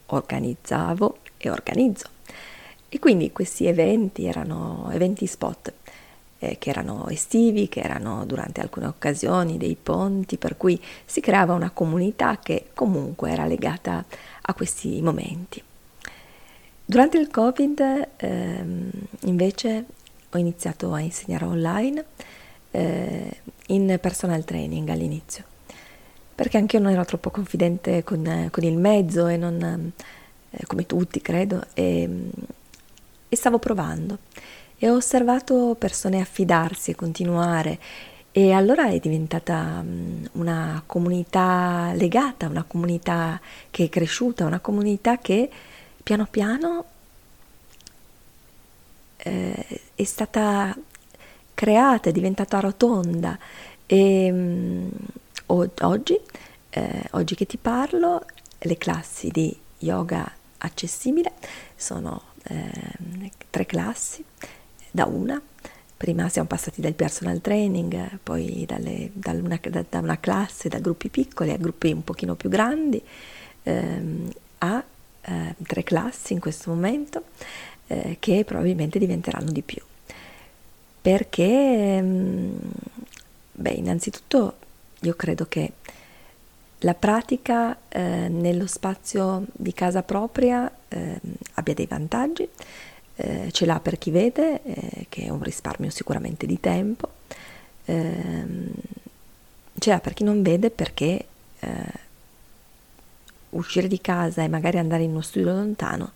organizzavo 0.07 1.17
e 1.37 1.49
organizzo. 1.49 2.07
E 2.89 2.99
quindi 2.99 3.31
questi 3.31 3.65
eventi 3.65 4.25
erano 4.25 4.89
eventi 4.93 5.25
spot 5.25 5.73
eh, 6.39 6.57
che 6.59 6.69
erano 6.69 7.07
estivi, 7.07 7.67
che 7.69 7.79
erano 7.79 8.25
durante 8.25 8.61
alcune 8.61 8.85
occasioni 8.85 9.57
dei 9.57 9.75
ponti, 9.81 10.37
per 10.37 10.57
cui 10.57 10.79
si 11.05 11.21
creava 11.21 11.53
una 11.53 11.71
comunità 11.71 12.37
che 12.37 12.67
comunque 12.73 13.31
era 13.31 13.45
legata 13.45 14.05
a 14.41 14.53
questi 14.53 15.01
momenti. 15.01 15.61
Durante 16.85 17.17
il 17.17 17.29
Covid 17.29 18.09
ehm, 18.17 18.89
invece 19.21 19.85
ho 20.37 20.39
iniziato 20.39 20.93
a 20.93 20.99
insegnare 20.99 21.45
online 21.45 22.05
eh, 22.71 23.41
in 23.67 23.97
personal 24.01 24.43
training 24.43 24.89
all'inizio, 24.89 25.43
perché 26.33 26.57
anche 26.57 26.77
io 26.77 26.83
non 26.83 26.91
ero 26.91 27.05
troppo 27.05 27.29
confidente 27.29 28.03
con, 28.03 28.49
con 28.51 28.63
il 28.63 28.77
mezzo 28.77 29.27
e 29.27 29.37
non, 29.37 29.91
eh, 30.49 30.65
come 30.65 30.85
tutti 30.85 31.21
credo, 31.21 31.65
e, 31.73 32.09
e 33.29 33.35
stavo 33.35 33.59
provando. 33.59 34.19
E 34.77 34.89
ho 34.89 34.95
osservato 34.95 35.75
persone 35.77 36.19
affidarsi 36.19 36.91
e 36.91 36.95
continuare. 36.95 37.79
E 38.31 38.51
allora 38.51 38.87
è 38.87 38.99
diventata 38.99 39.81
mm, 39.83 40.25
una 40.33 40.81
comunità 40.85 41.91
legata, 41.93 42.47
una 42.47 42.63
comunità 42.63 43.39
che 43.69 43.85
è 43.85 43.89
cresciuta, 43.89 44.45
una 44.45 44.59
comunità 44.59 45.19
che 45.19 45.49
piano 46.01 46.27
piano 46.29 46.85
eh, 49.23 49.81
è 49.95 50.03
stata 50.03 50.77
creata, 51.53 52.09
è 52.09 52.11
diventata 52.11 52.59
rotonda. 52.59 53.37
E 53.85 54.31
mh, 54.31 54.89
oggi, 55.47 56.19
eh, 56.69 57.03
oggi 57.11 57.35
che 57.35 57.45
ti 57.45 57.57
parlo, 57.57 58.25
le 58.59 58.77
classi 58.77 59.29
di 59.29 59.55
yoga 59.79 60.29
accessibile 60.59 61.33
sono 61.75 62.21
eh, 62.43 63.31
tre 63.49 63.65
classi 63.65 64.23
da 64.91 65.05
una. 65.05 65.41
Prima 65.95 66.27
siamo 66.27 66.49
passati 66.49 66.81
dal 66.81 66.95
personal 66.95 67.39
training, 67.39 68.19
poi 68.21 68.65
dalle, 68.67 69.09
da, 69.13 69.31
una, 69.31 69.57
da, 69.61 69.85
da, 69.89 69.99
una, 69.99 70.19
classe, 70.19 70.67
da 70.67 70.79
gruppi 70.79 71.07
piccoli 71.07 71.51
a 71.51 71.57
gruppi 71.57 71.93
un 71.93 72.03
pochino 72.03 72.35
più 72.35 72.49
grandi, 72.49 73.01
ehm, 73.63 74.29
a 74.57 74.83
eh, 75.21 75.55
tre 75.65 75.83
classi 75.83 76.33
in 76.33 76.41
questo 76.41 76.71
momento 76.71 77.23
eh, 77.87 78.17
che 78.19 78.43
probabilmente 78.45 78.99
diventeranno 78.99 79.51
di 79.51 79.61
più. 79.61 79.81
Perché, 81.01 81.43
ehm, 81.43 82.57
beh, 83.51 83.71
innanzitutto 83.71 84.55
io 85.01 85.15
credo 85.15 85.45
che 85.47 85.73
la 86.79 86.93
pratica 86.93 87.77
eh, 87.89 88.27
nello 88.29 88.67
spazio 88.67 89.45
di 89.53 89.73
casa 89.73 90.03
propria 90.03 90.71
ehm, 90.89 91.19
abbia 91.53 91.73
dei 91.73 91.85
vantaggi, 91.85 92.47
eh, 93.15 93.49
ce 93.51 93.65
l'ha 93.65 93.79
per 93.79 93.97
chi 93.97 94.11
vede, 94.11 94.61
eh, 94.63 95.05
che 95.09 95.23
è 95.23 95.29
un 95.29 95.41
risparmio 95.41 95.89
sicuramente 95.89 96.45
di 96.45 96.59
tempo, 96.59 97.09
ehm, 97.85 98.71
ce 99.77 99.89
l'ha 99.89 99.99
per 99.99 100.13
chi 100.13 100.23
non 100.23 100.41
vede 100.41 100.69
perché 100.69 101.25
eh, 101.59 102.01
uscire 103.51 103.87
di 103.87 104.01
casa 104.01 104.43
e 104.43 104.47
magari 104.47 104.77
andare 104.77 105.03
in 105.03 105.11
uno 105.11 105.21
studio 105.21 105.51
lontano 105.51 106.11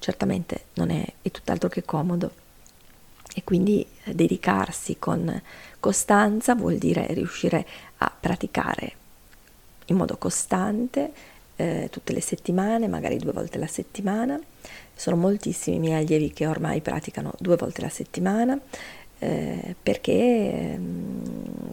certamente 0.00 0.64
non 0.74 0.90
è, 0.90 1.04
è 1.22 1.30
tutt'altro 1.30 1.68
che 1.68 1.84
comodo 1.84 2.32
e 3.32 3.44
quindi 3.44 3.86
eh, 4.04 4.14
dedicarsi 4.14 4.98
con 4.98 5.40
costanza 5.78 6.56
vuol 6.56 6.76
dire 6.76 7.06
riuscire 7.10 7.64
a 7.98 8.12
praticare 8.18 8.94
in 9.86 9.96
modo 9.96 10.16
costante 10.16 11.12
eh, 11.56 11.88
tutte 11.90 12.12
le 12.12 12.20
settimane, 12.20 12.88
magari 12.88 13.18
due 13.18 13.32
volte 13.32 13.58
la 13.58 13.66
settimana. 13.66 14.40
Sono 14.94 15.16
moltissimi 15.16 15.76
i 15.76 15.78
miei 15.78 16.02
allievi 16.02 16.32
che 16.32 16.46
ormai 16.46 16.80
praticano 16.80 17.32
due 17.38 17.56
volte 17.56 17.80
la 17.80 17.88
settimana 17.88 18.58
eh, 19.18 19.74
perché 19.80 20.12
ehm, 20.12 21.72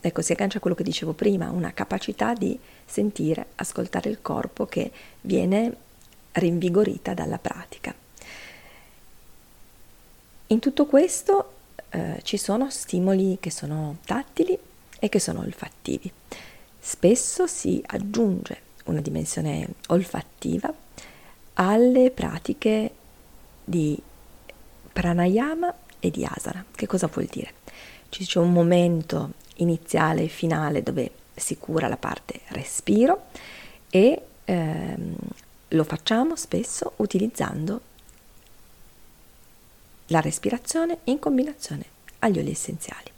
ecco, 0.00 0.22
si 0.22 0.32
aggancia 0.32 0.58
a 0.58 0.60
quello 0.60 0.76
che 0.76 0.82
dicevo 0.82 1.12
prima, 1.12 1.50
una 1.50 1.72
capacità 1.72 2.34
di 2.34 2.58
sentire, 2.84 3.46
ascoltare 3.56 4.10
il 4.10 4.20
corpo 4.20 4.66
che 4.66 4.90
viene 5.22 5.74
rinvigorita 6.32 7.14
dalla 7.14 7.38
pratica. 7.38 7.94
In 10.48 10.58
tutto 10.58 10.86
questo 10.86 11.52
eh, 11.90 12.20
ci 12.22 12.36
sono 12.36 12.70
stimoli 12.70 13.38
che 13.40 13.50
sono 13.50 13.98
tattili 14.04 14.58
e 14.98 15.08
che 15.08 15.20
sono 15.20 15.40
olfattivi. 15.40 16.10
Spesso 16.78 17.46
si 17.46 17.82
aggiunge 17.86 18.68
una 18.86 19.00
dimensione 19.00 19.68
olfattiva 19.88 20.72
alle 21.54 22.10
pratiche 22.10 22.94
di 23.64 24.00
pranayama 24.92 25.72
e 26.00 26.10
di 26.10 26.24
asana. 26.24 26.64
Che 26.70 26.86
cosa 26.86 27.06
vuol 27.06 27.26
dire? 27.26 27.52
C'è 28.08 28.38
un 28.38 28.52
momento 28.52 29.32
iniziale 29.56 30.24
e 30.24 30.28
finale 30.28 30.82
dove 30.82 31.10
si 31.34 31.58
cura 31.58 31.86
la 31.86 31.96
parte 31.96 32.40
respiro 32.48 33.26
e 33.88 34.22
ehm, 34.44 35.14
lo 35.70 35.84
facciamo 35.84 36.36
spesso 36.36 36.92
utilizzando 36.96 37.80
la 40.06 40.20
respirazione 40.20 40.98
in 41.04 41.18
combinazione 41.18 41.84
agli 42.20 42.38
oli 42.38 42.50
essenziali 42.50 43.10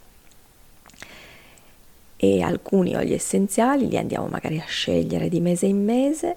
e 2.25 2.41
alcuni 2.41 2.95
oli 2.95 3.15
essenziali, 3.15 3.89
li 3.89 3.99
andiamo 3.99 4.29
magari 4.29 4.61
a 4.61 4.65
scegliere 4.65 5.29
di 5.29 5.41
mese 5.41 5.67
in 5.67 5.83
mese, 5.83 6.37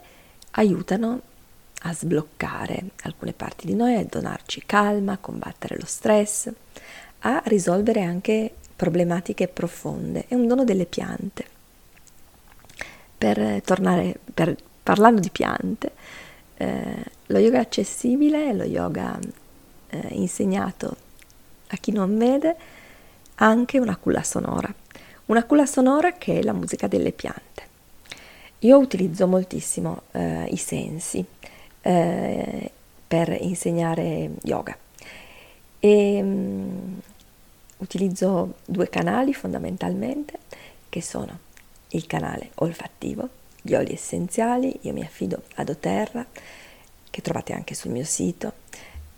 aiutano 0.52 1.22
a 1.84 1.94
sbloccare 1.94 2.86
alcune 3.04 3.34
parti 3.34 3.68
di 3.68 3.76
noi, 3.76 3.94
a 3.94 4.04
donarci 4.04 4.64
calma, 4.66 5.12
a 5.12 5.18
combattere 5.20 5.78
lo 5.78 5.86
stress, 5.86 6.52
a 7.20 7.40
risolvere 7.46 8.02
anche 8.02 8.52
problematiche 8.76 9.48
profonde. 9.48 10.26
È 10.28 10.34
un 10.34 10.48
dono 10.48 10.64
delle 10.64 10.88
piante. 10.88 11.46
Per 13.16 13.62
tornare, 13.62 14.18
per, 14.34 14.56
parlando 14.86 15.20
di 15.20 15.32
piante, 15.32 15.92
eh, 16.58 17.04
lo 17.26 17.40
yoga 17.40 17.60
accessibile, 17.60 18.54
lo 18.54 18.64
yoga 18.64 19.18
eh, 19.90 20.08
insegnato 20.12 20.96
a 21.68 21.78
chi 21.78 21.92
non 21.92 22.18
vede, 22.18 22.56
ha 23.36 23.46
anche 23.46 23.80
una 23.80 23.98
culla 23.98 24.24
sonora 24.24 24.74
una 25.26 25.44
culla 25.44 25.66
sonora 25.66 26.14
che 26.14 26.40
è 26.40 26.44
la 26.44 26.54
musica 26.54 26.88
delle 26.88 27.12
piante. 27.12 27.64
Io 28.60 28.78
utilizzo 28.78 29.28
moltissimo 29.28 30.04
eh, 30.12 30.46
i 30.46 30.58
sensi 30.58 31.24
eh, 31.82 32.72
per 33.08 33.36
insegnare 33.40 34.32
yoga 34.44 34.78
e 35.80 36.20
um, 36.22 37.00
utilizzo 37.78 38.56
due 38.66 38.90
canali 38.90 39.34
fondamentalmente 39.34 40.40
che 40.90 41.02
sono 41.02 41.40
il 41.90 42.08
canale 42.08 42.52
olfattivo, 42.56 43.30
gli 43.66 43.74
oli 43.74 43.94
essenziali, 43.94 44.78
io 44.82 44.94
mi 44.94 45.02
affido 45.02 45.42
ad 45.56 45.70
Oterra 45.70 46.24
che 47.10 47.22
trovate 47.22 47.54
anche 47.54 47.74
sul 47.74 47.90
mio 47.90 48.04
sito. 48.04 48.54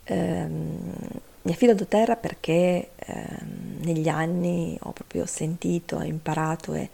Um, 0.08 0.94
mi 1.42 1.52
affido 1.52 1.74
a 1.74 1.76
doTERRA 1.76 2.16
perché 2.16 2.92
ehm, 2.96 3.80
negli 3.80 4.08
anni 4.08 4.78
ho 4.82 4.92
proprio 4.92 5.26
sentito, 5.26 6.02
imparato 6.02 6.74
e 6.74 6.90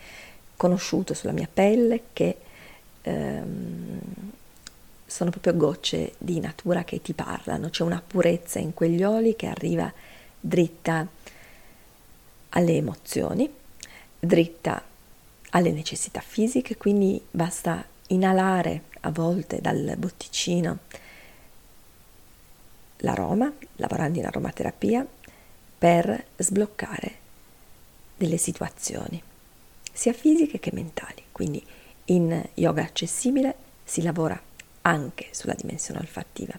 conosciuto 0.55 1.13
sulla 1.13 1.31
mia 1.31 1.47
pelle 1.51 2.01
che 2.13 2.37
ehm, 3.01 3.99
sono 5.05 5.29
proprio 5.29 5.55
gocce 5.55 6.13
di 6.17 6.39
natura 6.39 6.83
che 6.83 7.01
ti 7.01 7.13
parlano, 7.13 7.69
c'è 7.69 7.83
una 7.83 8.01
purezza 8.05 8.57
in 8.59 8.73
quegli 8.73 9.03
oli 9.03 9.35
che 9.35 9.47
arriva 9.47 9.91
dritta 10.39 11.07
alle 12.49 12.75
emozioni, 12.75 13.51
dritta 14.19 14.83
alle 15.55 15.71
necessità 15.71 16.19
fisiche, 16.19 16.77
quindi 16.77 17.21
basta 17.29 17.85
inalare 18.07 18.83
a 19.01 19.11
volte 19.11 19.61
dal 19.61 19.95
botticino 19.97 20.79
l'aroma, 22.97 23.51
lavorando 23.75 24.19
in 24.19 24.25
aromaterapia, 24.25 25.05
per 25.77 26.25
sbloccare 26.37 27.15
delle 28.15 28.37
situazioni, 28.37 29.21
sia 29.91 30.13
fisiche 30.13 30.59
che 30.59 30.71
mentali. 30.73 31.23
Quindi 31.31 31.63
in 32.05 32.41
yoga 32.55 32.83
accessibile 32.83 33.55
si 33.83 34.01
lavora 34.01 34.41
anche 34.81 35.27
sulla 35.31 35.55
dimensione 35.55 35.99
olfattiva, 35.99 36.57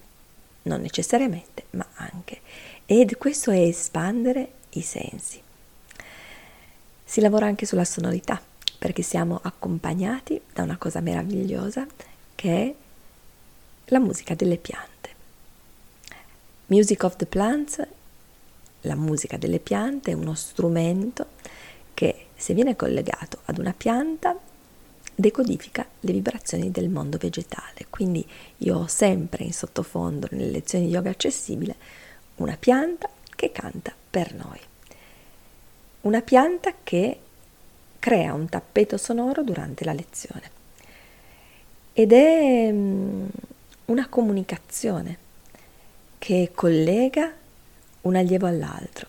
non 0.63 0.81
necessariamente, 0.81 1.65
ma 1.71 1.87
anche. 1.95 2.41
Ed 2.87 3.17
questo 3.17 3.51
è 3.51 3.59
espandere 3.59 4.53
i 4.71 4.83
sensi. 4.83 5.41
Si 7.05 7.21
lavora 7.21 7.47
anche 7.47 7.67
sulla 7.67 7.85
sonorità, 7.85 8.41
perché 8.85 9.01
siamo 9.01 9.41
accompagnati 9.43 10.39
da 10.53 10.63
una 10.63 10.77
cosa 10.77 11.01
meravigliosa 11.01 11.87
che 12.35 12.51
è 12.51 12.75
la 13.87 13.99
musica 13.99 14.35
delle 14.35 14.59
piante. 14.59 15.09
Music 16.67 17.03
of 17.03 17.17
the 17.17 17.25
Plants, 17.25 17.83
la 18.83 18.95
musica 18.95 19.39
delle 19.39 19.59
piante, 19.59 20.11
è 20.11 20.15
uno 20.15 20.35
strumento 20.35 21.29
che 21.95 22.27
se 22.37 22.53
viene 22.53 22.77
collegato 22.77 23.39
ad 23.47 23.57
una 23.57 23.73
pianta 23.73 24.39
decodifica 25.15 25.89
le 26.01 26.13
vibrazioni 26.13 26.71
del 26.71 26.91
mondo 26.91 27.17
vegetale. 27.17 27.87
Quindi 27.89 28.29
io 28.59 28.81
ho 28.81 28.87
sempre 28.87 29.45
in 29.45 29.55
sottofondo 29.55 30.29
nelle 30.33 30.51
lezioni 30.51 30.89
di 30.89 30.93
yoga 30.93 31.09
accessibile 31.09 31.75
una 32.35 32.59
pianta 32.59 33.09
che 33.35 33.51
canta 33.51 33.95
per 34.11 34.35
noi. 34.35 34.61
Una 36.03 36.21
pianta 36.21 36.75
che 36.85 37.21
crea 38.05 38.35
un 38.35 38.51
tappeto 38.51 38.99
sonoro 38.99 39.43
durante 39.43 39.83
la 39.83 39.95
lezione. 39.95 40.51
Ed 41.95 42.13
è 42.13 42.71
mm, 42.71 43.27
una 43.87 44.09
comunicazione 44.11 45.17
che 46.19 46.51
collega 46.55 47.33
un 48.03 48.15
allievo 48.15 48.47
all'altro. 48.47 49.07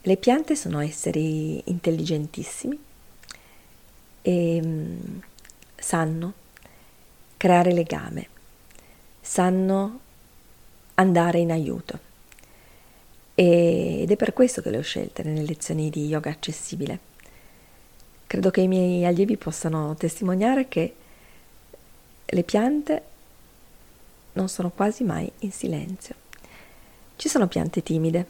Le 0.00 0.16
piante 0.16 0.56
sono 0.56 0.80
esseri 0.80 1.60
intelligentissimi 1.66 2.82
e 4.22 4.60
mm, 4.64 5.18
sanno 5.76 6.32
creare 7.36 7.74
legame, 7.74 8.28
sanno 9.20 10.00
andare 10.94 11.40
in 11.40 11.50
aiuto 11.50 11.98
ed 13.34 14.10
è 14.10 14.16
per 14.16 14.32
questo 14.32 14.62
che 14.62 14.70
le 14.70 14.78
ho 14.78 14.82
scelte 14.82 15.22
nelle 15.24 15.42
lezioni 15.42 15.90
di 15.90 16.06
yoga 16.06 16.30
accessibile. 16.30 17.09
Credo 18.30 18.52
che 18.52 18.60
i 18.60 18.68
miei 18.68 19.04
allievi 19.04 19.36
possano 19.36 19.96
testimoniare 19.96 20.68
che 20.68 20.94
le 22.24 22.42
piante 22.44 23.02
non 24.34 24.48
sono 24.48 24.70
quasi 24.70 25.02
mai 25.02 25.28
in 25.40 25.50
silenzio. 25.50 26.14
Ci 27.16 27.28
sono 27.28 27.48
piante 27.48 27.82
timide, 27.82 28.24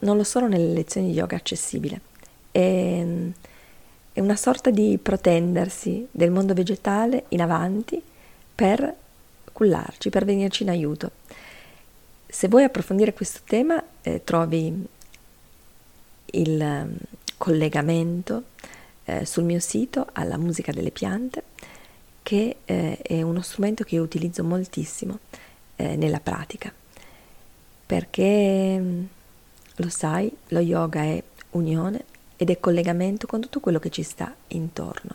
non 0.00 0.18
lo 0.18 0.24
sono 0.24 0.46
nelle 0.46 0.74
lezioni 0.74 1.06
di 1.06 1.14
yoga 1.14 1.36
accessibile. 1.36 2.00
È, 2.50 3.06
è 4.12 4.20
una 4.20 4.36
sorta 4.36 4.68
di 4.68 4.98
protendersi 5.02 6.06
del 6.10 6.30
mondo 6.30 6.52
vegetale 6.52 7.24
in 7.28 7.40
avanti 7.40 8.02
per 8.54 8.94
cullarci, 9.54 10.10
per 10.10 10.26
venirci 10.26 10.64
in 10.64 10.68
aiuto. 10.68 11.12
Se 12.26 12.46
vuoi 12.48 12.64
approfondire 12.64 13.14
questo 13.14 13.40
tema 13.46 13.82
eh, 14.02 14.22
trovi 14.22 14.86
il 16.26 16.60
um, 16.60 16.94
collegamento 17.38 18.42
eh, 19.06 19.24
sul 19.24 19.44
mio 19.44 19.60
sito 19.60 20.08
alla 20.12 20.36
musica 20.36 20.72
delle 20.72 20.90
piante, 20.90 21.42
che 22.22 22.56
eh, 22.64 22.98
è 22.98 23.22
uno 23.22 23.40
strumento 23.40 23.84
che 23.84 23.94
io 23.94 24.02
utilizzo 24.02 24.44
moltissimo 24.44 25.20
eh, 25.76 25.96
nella 25.96 26.20
pratica, 26.20 26.72
perché 27.86 28.78
mm, 28.78 29.04
lo 29.76 29.88
sai, 29.88 30.30
lo 30.48 30.60
yoga 30.60 31.02
è 31.02 31.22
unione 31.50 32.04
ed 32.36 32.50
è 32.50 32.60
collegamento 32.60 33.26
con 33.26 33.40
tutto 33.40 33.60
quello 33.60 33.78
che 33.78 33.90
ci 33.90 34.02
sta 34.02 34.34
intorno, 34.48 35.14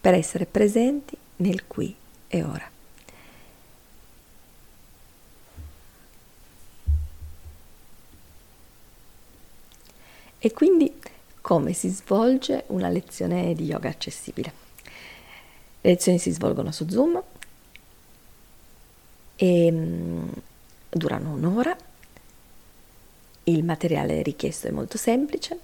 per 0.00 0.14
essere 0.14 0.46
presenti 0.46 1.16
nel 1.36 1.66
qui 1.66 1.94
e 2.28 2.42
ora. 2.42 2.70
E 10.38 10.52
quindi 10.52 10.92
come 11.44 11.74
si 11.74 11.90
svolge 11.90 12.64
una 12.68 12.88
lezione 12.88 13.52
di 13.52 13.66
yoga 13.66 13.90
accessibile? 13.90 14.52
Le 15.82 15.90
lezioni 15.90 16.18
si 16.18 16.30
svolgono 16.30 16.72
su 16.72 16.88
Zoom 16.88 17.22
e 19.36 19.68
um, 19.70 20.32
durano 20.88 21.34
un'ora. 21.34 21.76
Il 23.44 23.62
materiale 23.62 24.22
richiesto 24.22 24.68
è 24.68 24.70
molto 24.70 24.96
semplice. 24.96 25.58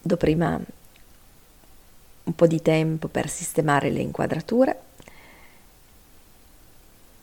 Do 0.00 0.16
prima 0.16 0.60
un 2.22 2.34
po' 2.36 2.46
di 2.46 2.62
tempo 2.62 3.08
per 3.08 3.28
sistemare 3.28 3.90
le 3.90 4.00
inquadrature, 4.00 4.80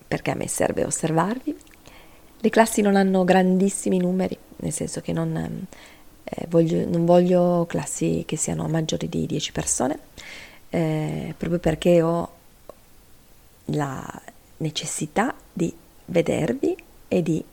perché 0.09 0.31
a 0.31 0.35
me 0.35 0.49
serve 0.49 0.83
osservarvi. 0.83 1.57
Le 2.41 2.49
classi 2.49 2.81
non 2.81 2.97
hanno 2.97 3.23
grandissimi 3.23 3.97
numeri, 3.97 4.37
nel 4.57 4.73
senso 4.73 4.99
che 4.99 5.13
non 5.13 5.67
eh, 6.29 6.45
voglio, 6.47 6.87
non 6.87 7.05
voglio 7.05 7.65
classi 7.67 8.23
che 8.25 8.37
siano 8.37 8.67
maggiori 8.67 9.09
di 9.09 9.25
10 9.25 9.51
persone, 9.51 9.99
eh, 10.69 11.33
proprio 11.37 11.59
perché 11.59 12.01
ho 12.01 12.31
la 13.65 14.21
necessità 14.57 15.33
di 15.51 15.73
vedervi 16.05 16.75
e 17.07 17.23
di 17.23 17.43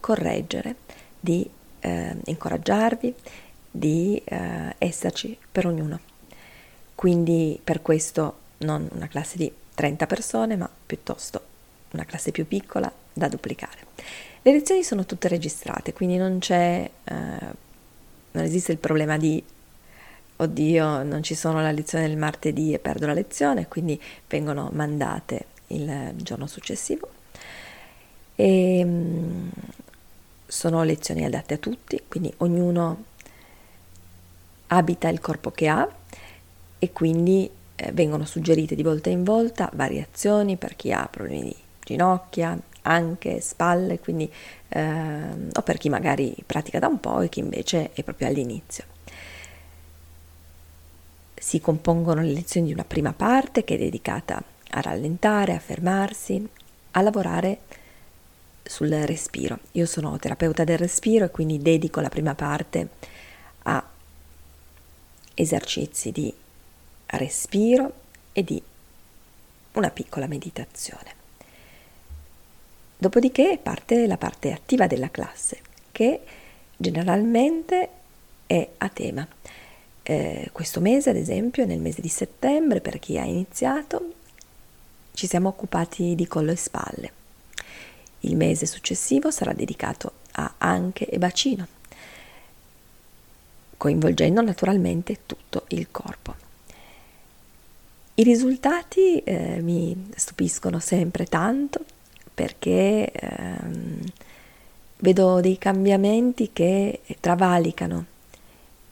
correggere, 0.00 0.76
di 1.18 1.48
eh, 1.80 2.16
incoraggiarvi, 2.24 3.14
di 3.70 4.20
eh, 4.24 4.74
esserci 4.78 5.36
per 5.50 5.66
ognuno. 5.66 6.00
Quindi 6.94 7.58
per 7.62 7.82
questo 7.82 8.38
non 8.58 8.88
una 8.92 9.08
classe 9.08 9.36
di 9.36 9.52
30 9.74 10.06
persone, 10.06 10.56
ma 10.56 10.68
piuttosto 10.86 11.50
una 11.92 12.04
classe 12.04 12.30
più 12.30 12.46
piccola 12.46 12.90
da 13.12 13.28
duplicare. 13.28 13.86
Le 14.42 14.52
lezioni 14.52 14.82
sono 14.82 15.04
tutte 15.04 15.28
registrate, 15.28 15.92
quindi 15.92 16.16
non 16.16 16.38
c'è 16.38 16.88
eh, 17.04 17.70
non 18.32 18.44
esiste 18.44 18.72
il 18.72 18.78
problema 18.78 19.16
di 19.16 19.42
oddio, 20.36 21.02
non 21.02 21.22
ci 21.22 21.34
sono 21.34 21.60
la 21.60 21.70
lezione 21.70 22.08
del 22.08 22.16
martedì 22.16 22.72
e 22.72 22.78
perdo 22.78 23.06
la 23.06 23.12
lezione, 23.12 23.68
quindi 23.68 24.00
vengono 24.28 24.70
mandate 24.72 25.46
il 25.68 26.12
giorno 26.16 26.46
successivo. 26.46 27.08
E, 28.34 28.78
ehm, 28.78 29.50
sono 30.46 30.82
lezioni 30.82 31.24
adatte 31.24 31.54
a 31.54 31.58
tutti, 31.58 32.02
quindi 32.08 32.32
ognuno 32.38 33.04
abita 34.68 35.08
il 35.08 35.20
corpo 35.20 35.50
che 35.50 35.68
ha 35.68 35.88
e 36.78 36.92
quindi 36.92 37.50
eh, 37.76 37.92
vengono 37.92 38.24
suggerite 38.24 38.74
di 38.74 38.82
volta 38.82 39.08
in 39.08 39.24
volta 39.24 39.70
variazioni 39.72 40.56
per 40.56 40.76
chi 40.76 40.92
ha 40.92 41.08
problemi 41.10 41.42
di 41.42 41.56
ginocchia, 41.84 42.58
anche 42.82 43.40
spalle, 43.40 43.98
quindi, 43.98 44.30
eh, 44.68 45.22
o 45.52 45.62
per 45.62 45.78
chi 45.78 45.88
magari 45.88 46.34
pratica 46.44 46.78
da 46.78 46.88
un 46.88 47.00
po' 47.00 47.20
e 47.20 47.28
chi 47.28 47.40
invece 47.40 47.90
è 47.92 48.02
proprio 48.02 48.28
all'inizio. 48.28 48.84
Si 51.34 51.60
compongono 51.60 52.22
le 52.22 52.32
lezioni 52.32 52.68
di 52.68 52.72
una 52.72 52.84
prima 52.84 53.12
parte 53.12 53.64
che 53.64 53.74
è 53.74 53.78
dedicata 53.78 54.42
a 54.70 54.80
rallentare, 54.80 55.54
a 55.54 55.58
fermarsi, 55.58 56.48
a 56.92 57.00
lavorare 57.02 57.58
sul 58.62 58.90
respiro. 58.90 59.58
Io 59.72 59.86
sono 59.86 60.16
terapeuta 60.18 60.64
del 60.64 60.78
respiro 60.78 61.24
e 61.24 61.30
quindi 61.30 61.58
dedico 61.58 62.00
la 62.00 62.08
prima 62.08 62.34
parte 62.34 62.88
a 63.64 63.84
esercizi 65.34 66.12
di 66.12 66.32
respiro 67.06 67.92
e 68.32 68.44
di 68.44 68.62
una 69.72 69.90
piccola 69.90 70.26
meditazione. 70.26 71.21
Dopodiché 73.02 73.58
parte 73.60 74.06
la 74.06 74.16
parte 74.16 74.52
attiva 74.52 74.86
della 74.86 75.10
classe, 75.10 75.58
che 75.90 76.20
generalmente 76.76 77.88
è 78.46 78.68
a 78.78 78.88
tema. 78.90 79.26
Eh, 80.04 80.50
questo 80.52 80.78
mese, 80.78 81.10
ad 81.10 81.16
esempio, 81.16 81.66
nel 81.66 81.80
mese 81.80 82.00
di 82.00 82.06
settembre, 82.06 82.80
per 82.80 83.00
chi 83.00 83.18
ha 83.18 83.24
iniziato, 83.24 84.12
ci 85.14 85.26
siamo 85.26 85.48
occupati 85.48 86.14
di 86.14 86.28
collo 86.28 86.52
e 86.52 86.56
spalle. 86.56 87.12
Il 88.20 88.36
mese 88.36 88.66
successivo 88.66 89.32
sarà 89.32 89.52
dedicato 89.52 90.12
a 90.34 90.54
anche 90.58 91.04
e 91.08 91.18
bacino, 91.18 91.66
coinvolgendo 93.78 94.42
naturalmente 94.42 95.26
tutto 95.26 95.64
il 95.70 95.88
corpo. 95.90 96.36
I 98.14 98.22
risultati 98.22 99.18
eh, 99.24 99.60
mi 99.60 100.12
stupiscono 100.14 100.78
sempre 100.78 101.24
tanto 101.24 101.84
perché 102.34 103.10
ehm, 103.10 104.00
vedo 104.98 105.40
dei 105.40 105.58
cambiamenti 105.58 106.50
che 106.52 107.00
travalicano 107.20 108.06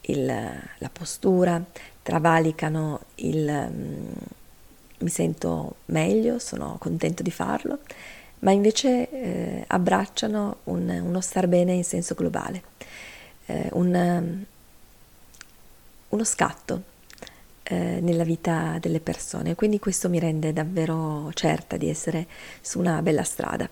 il, 0.02 0.26
la 0.26 0.90
postura, 0.92 1.62
travalicano 2.02 3.00
il... 3.16 3.48
Um, 3.48 4.14
mi 5.00 5.08
sento 5.08 5.76
meglio, 5.86 6.38
sono 6.38 6.76
contento 6.78 7.22
di 7.22 7.30
farlo, 7.30 7.78
ma 8.40 8.50
invece 8.50 9.10
eh, 9.10 9.64
abbracciano 9.66 10.58
un, 10.64 10.90
uno 10.90 11.20
star 11.22 11.46
bene 11.46 11.72
in 11.72 11.84
senso 11.84 12.14
globale, 12.14 12.62
eh, 13.46 13.70
un, 13.72 14.44
uno 16.08 16.24
scatto 16.24 16.82
eh, 17.70 18.00
nella 18.00 18.24
vita 18.24 18.78
delle 18.80 18.98
persone. 18.98 19.54
Quindi 19.54 19.78
questo 19.78 20.08
mi 20.08 20.18
rende 20.18 20.52
davvero 20.52 21.30
certa 21.34 21.76
di 21.76 21.88
essere 21.88 22.26
su 22.60 22.80
una 22.80 23.00
bella 23.00 23.22
strada. 23.22 23.70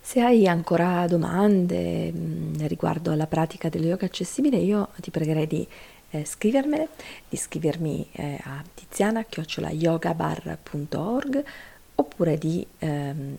Se 0.00 0.20
hai 0.20 0.46
ancora 0.46 1.08
domande 1.08 2.12
mh, 2.12 2.18
mm, 2.18 2.54
riguardo 2.66 3.10
alla 3.10 3.26
pratica 3.26 3.68
dello 3.68 3.86
yoga 3.86 4.06
accessibile, 4.06 4.56
io 4.56 4.90
ti 5.00 5.10
pregherei 5.10 5.48
di 5.48 5.66
eh, 6.10 6.24
scrivermele, 6.24 6.88
di 7.28 7.36
scrivermi 7.36 8.06
eh, 8.12 8.38
a 8.44 8.62
tiziana-yogabar.org 8.72 11.44
oppure 11.96 12.38
di 12.38 12.64
ehm, 12.78 13.36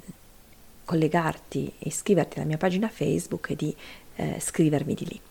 collegarti, 0.83 1.71
iscriverti 1.79 2.38
alla 2.38 2.47
mia 2.47 2.57
pagina 2.57 2.89
Facebook 2.89 3.51
e 3.51 3.55
di 3.55 3.73
eh, 4.15 4.35
scrivermi 4.39 4.93
di 4.93 5.05
lì. 5.05 5.21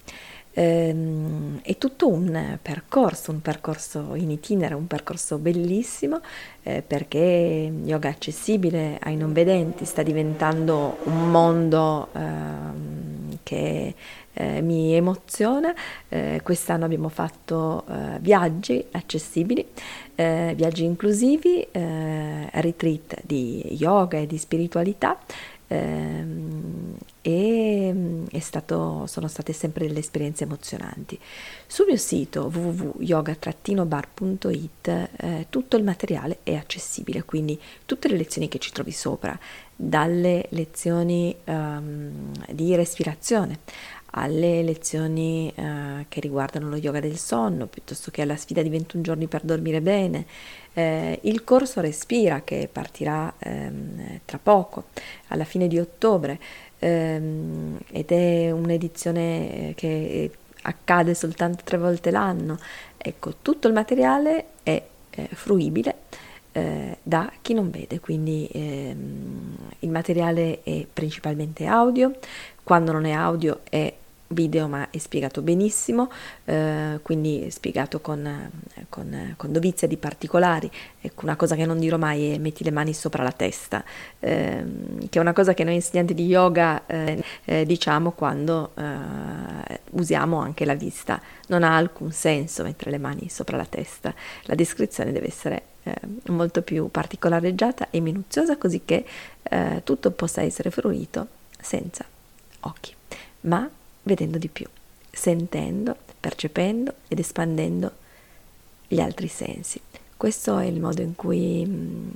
Ehm, 0.59 1.61
è 1.62 1.79
tutto 1.79 2.09
un 2.09 2.59
percorso, 2.61 3.31
un 3.31 3.40
percorso 3.40 4.16
in 4.16 4.33
itinere, 4.33 4.75
un 4.75 4.88
percorso 4.88 5.38
bellissimo 5.38 6.21
eh, 6.64 6.83
perché 6.85 7.73
yoga 7.85 8.09
accessibile 8.09 8.99
ai 9.01 9.16
non 9.16 9.33
vedenti 9.33 9.85
sta 9.85 10.03
diventando 10.03 10.99
un 11.05 11.31
mondo 11.31 12.09
eh, 12.12 13.38
che 13.44 13.94
eh, 14.33 14.61
mi 14.61 14.94
emoziona. 14.94 15.73
Eh, 16.09 16.40
quest'anno 16.42 16.85
abbiamo 16.87 17.09
fatto 17.09 17.85
eh, 17.88 18.18
viaggi 18.18 18.85
accessibili, 18.90 19.64
eh, 20.16 20.55
viaggi 20.57 20.83
inclusivi, 20.83 21.66
retreat 21.71 23.21
di 23.25 23.77
yoga 23.77 24.18
e 24.18 24.27
di 24.27 24.38
spiritualità 24.38 25.16
ehm, 25.18 25.58
e 25.68 26.24
mm, 27.92 28.24
stato, 28.38 29.07
sono 29.07 29.28
state 29.28 29.52
sempre 29.52 29.87
delle 29.87 30.00
esperienze 30.00 30.44
emozionanti. 30.44 31.18
Sul 31.66 31.85
mio 31.87 31.96
sito 31.96 32.50
www.yoga-bar.it 32.52 34.88
eh, 34.88 35.46
tutto 35.50 35.76
il 35.76 35.85
materiale 35.85 36.38
è 36.42 36.54
accessibile, 36.54 37.24
quindi 37.24 37.61
tutte 37.85 38.09
le 38.09 38.16
lezioni 38.16 38.48
che 38.48 38.59
ci 38.59 38.72
trovi 38.72 38.92
sopra 38.92 39.38
dalle 39.81 40.46
lezioni 40.50 41.37
um, 41.44 42.33
di 42.50 42.74
respirazione 42.74 43.61
alle 44.18 44.62
lezioni 44.62 45.52
uh, 45.54 46.04
che 46.09 46.20
riguardano 46.20 46.68
lo 46.68 46.76
yoga 46.76 47.00
del 47.00 47.16
sonno, 47.16 47.66
piuttosto 47.66 48.11
che 48.11 48.22
alla 48.22 48.37
sfida 48.37 48.62
di 48.62 48.68
21 48.68 49.02
giorni 49.02 49.26
per 49.26 49.42
dormire 49.42 49.81
bene, 49.81 50.26
eh, 50.74 51.18
il 51.22 51.44
corso 51.44 51.81
Respira 51.81 52.42
che 52.42 52.68
partirà 52.70 53.33
ehm, 53.38 54.20
tra 54.24 54.38
poco, 54.40 54.87
alla 55.28 55.44
fine 55.44 55.66
di 55.68 55.78
ottobre, 55.78 56.38
ehm, 56.78 57.78
ed 57.90 58.11
è 58.11 58.50
un'edizione 58.50 59.72
che 59.74 60.31
accade 60.62 61.14
soltanto 61.14 61.62
tre 61.64 61.78
volte 61.78 62.11
l'anno. 62.11 62.59
Ecco, 62.96 63.35
tutto 63.42 63.68
il 63.68 63.74
materiale 63.74 64.46
è 64.62 64.83
eh, 65.11 65.28
fruibile 65.33 65.96
eh, 66.52 66.98
da 67.02 67.31
chi 67.42 67.54
non 67.54 67.70
vede, 67.70 68.00
quindi 68.00 68.48
ehm, 68.52 69.57
il 69.81 69.90
materiale 69.90 70.62
è 70.62 70.87
principalmente 70.92 71.66
audio, 71.66 72.12
quando 72.62 72.92
non 72.92 73.04
è 73.04 73.12
audio 73.12 73.61
è 73.68 73.92
video 74.29 74.69
ma 74.69 74.91
è 74.91 74.99
spiegato 74.99 75.41
benissimo, 75.43 76.11
eh, 76.45 76.99
quindi 77.03 77.49
spiegato 77.51 78.01
con, 78.01 78.51
con, 78.88 79.35
con, 79.37 79.53
dovizia 79.53 79.88
di 79.88 79.97
particolari. 79.97 80.71
Ecco, 81.01 81.25
una 81.25 81.37
cosa 81.37 81.55
che 81.55 81.64
non 81.64 81.79
dirò 81.79 81.97
mai 81.97 82.35
è 82.35 82.38
metti 82.38 82.64
le 82.64 82.71
mani 82.71 82.93
sopra 82.93 83.23
la 83.23 83.33
testa, 83.33 83.83
eh, 84.21 84.64
che 85.09 85.19
è 85.19 85.21
una 85.21 85.33
cosa 85.33 85.55
che 85.55 85.64
noi 85.64 85.75
insegnanti 85.75 86.14
di 86.14 86.27
yoga 86.27 86.87
eh, 86.87 87.23
eh 87.45 87.67
diciamo 87.67 88.12
quando 88.12 88.73
eh, 88.75 89.81
usiamo 89.93 90.38
anche 90.38 90.64
la 90.64 90.75
vista. 90.75 91.21
Non 91.49 91.62
ha 91.62 91.77
alcun 91.77 92.12
senso 92.12 92.62
mettere 92.62 92.91
le 92.91 92.99
mani 92.99 93.29
sopra 93.29 93.57
la 93.57 93.64
testa, 93.64 94.12
la 94.43 94.55
descrizione 94.55 95.12
deve 95.12 95.29
essere 95.29 95.62
eh, 95.85 95.95
molto 96.27 96.62
più 96.62 96.91
particolareggiata 96.91 97.88
e 97.91 98.01
minuziosa 98.01 98.57
così 98.57 98.83
che 98.85 99.05
tutto 99.83 100.11
possa 100.11 100.43
essere 100.43 100.71
fruito 100.71 101.27
senza 101.59 102.05
occhi. 102.61 102.95
Ma 103.43 103.67
vedendo 104.09 104.38
di 104.38 104.49
più, 104.49 104.66
sentendo, 105.11 105.94
percependo 106.18 106.94
ed 107.09 107.18
espandendo 107.18 107.92
gli 108.88 109.01
altri 109.01 109.29
sensi. 109.29 109.79
Questo 110.16 110.59
è 110.59 110.64
il 110.64 110.81
modo 110.81 111.03
in 111.03 111.14
cui 111.14 111.64
mm, 111.64 112.09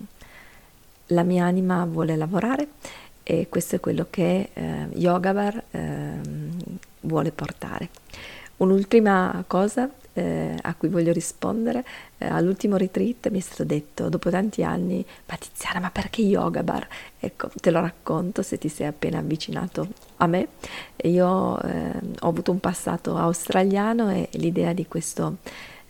la 1.09 1.23
mia 1.23 1.45
anima 1.45 1.85
vuole 1.85 2.17
lavorare 2.17 2.67
e 3.23 3.47
questo 3.49 3.77
è 3.77 3.81
quello 3.81 4.07
che 4.09 4.49
eh, 4.53 4.89
Yogabar 4.95 5.65
eh, 5.71 6.21
vuole 7.01 7.31
portare. 7.31 7.91
Un'ultima 8.57 9.45
cosa 9.47 9.89
eh, 10.15 10.55
a 10.61 10.75
cui 10.75 10.89
voglio 10.89 11.13
rispondere, 11.13 11.85
eh, 12.19 12.27
all'ultimo 12.27 12.77
retreat 12.77 13.31
mi 13.31 13.39
è 13.39 13.41
stato 13.41 13.65
detto 13.65 14.09
dopo 14.09 14.31
tanti 14.31 14.63
anni, 14.63 15.05
ma 15.27 15.37
Tiziana, 15.37 15.81
ma 15.81 15.91
perché 15.91 16.23
yoga 16.23 16.63
bar? 16.63 16.87
Ecco, 17.19 17.51
te 17.55 17.71
lo 17.71 17.81
racconto 17.81 18.43
se 18.43 18.59
ti 18.59 18.69
sei 18.69 18.87
appena 18.87 19.19
avvicinato 19.19 19.89
a 20.19 20.27
me. 20.27 20.49
Io 21.05 21.61
eh, 21.63 21.93
ho 22.21 22.29
avuto 22.29 22.51
un 22.51 22.61
passato 22.61 23.17
australiano 23.17 24.11
e 24.11 24.29
l'idea 24.33 24.73
di 24.73 24.87
questo 24.87 25.39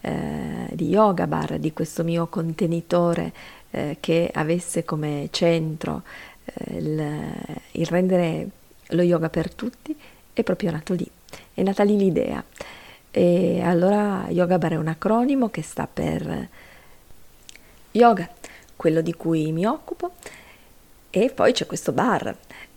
eh, 0.03 0.69
di 0.73 0.89
yoga 0.89 1.27
bar, 1.27 1.59
di 1.59 1.73
questo 1.73 2.05
mio 2.05 2.27
contenitore 2.27 3.33
eh, 3.71 3.97
che 4.01 4.31
avesse 4.33 4.85
come 4.85 5.29
centro 5.31 6.03
eh, 6.45 6.77
il, 6.77 7.13
il 7.73 7.87
rendere 7.87 8.49
lo 8.89 9.03
yoga 9.03 9.29
per 9.29 9.55
tutti, 9.55 9.97
è 10.33 10.43
proprio 10.43 10.71
nato 10.71 10.95
lì. 10.95 11.09
È 11.55 11.63
nata 11.63 11.83
lì 11.83 11.97
l'idea. 11.97 12.43
E 13.15 13.61
allora 13.61 14.25
Yoga 14.31 14.57
Bar 14.57 14.73
è 14.73 14.77
un 14.77 14.89
acronimo 14.89 15.51
che 15.51 15.61
sta 15.61 15.87
per 15.87 16.49
yoga, 17.91 18.27
quello 18.75 19.03
di 19.03 19.13
cui 19.13 19.53
mi 19.53 19.67
occupo, 19.67 20.13
e 21.11 21.31
poi 21.31 21.53
c'è 21.53 21.67
questo 21.67 21.93
bar. 21.93 22.35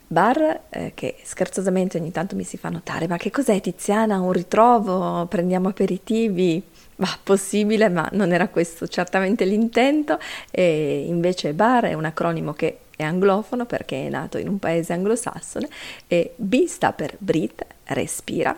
Bar 0.08 0.62
eh, 0.69 0.91
che 0.93 1.15
scherzosamente 1.24 1.98
ogni 1.98 2.12
tanto 2.12 2.36
mi 2.36 2.43
si 2.43 2.58
fa 2.58 2.67
notare, 2.67 3.08
ma 3.08 3.15
che 3.15 3.32
cos'è 3.32 3.62
Tiziana? 3.62 4.19
Un 4.19 4.34
ritrovo? 4.34 5.26
Prendiamo 5.28 5.69
aperitivi? 5.69 6.62
Ma 6.98 7.08
possibile, 7.24 7.88
ma 7.88 8.08
non 8.12 8.34
era 8.34 8.50
questo 8.50 8.88
certamente 8.88 9.45
l'intento. 9.45 10.19
E 10.52 11.06
invece 11.08 11.54
bar 11.54 11.86
è 11.86 11.93
un 11.93 12.04
acronimo 12.04 12.54
che 12.54 12.80
è 12.98 13.04
anglofono 13.04 13.65
perché 13.65 14.06
è 14.06 14.10
nato 14.10 14.38
in 14.38 14.50
un 14.50 14.60
paese 14.60 14.91
anglosassone 14.91 15.69
e 16.08 16.34
B 16.36 16.65
sta 16.65 16.91
per 16.91 17.15
breathe, 17.17 17.65
respira, 17.86 18.58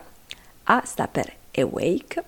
A 0.64 0.82
sta 0.84 1.06
per 1.06 1.37
awake, 1.60 2.24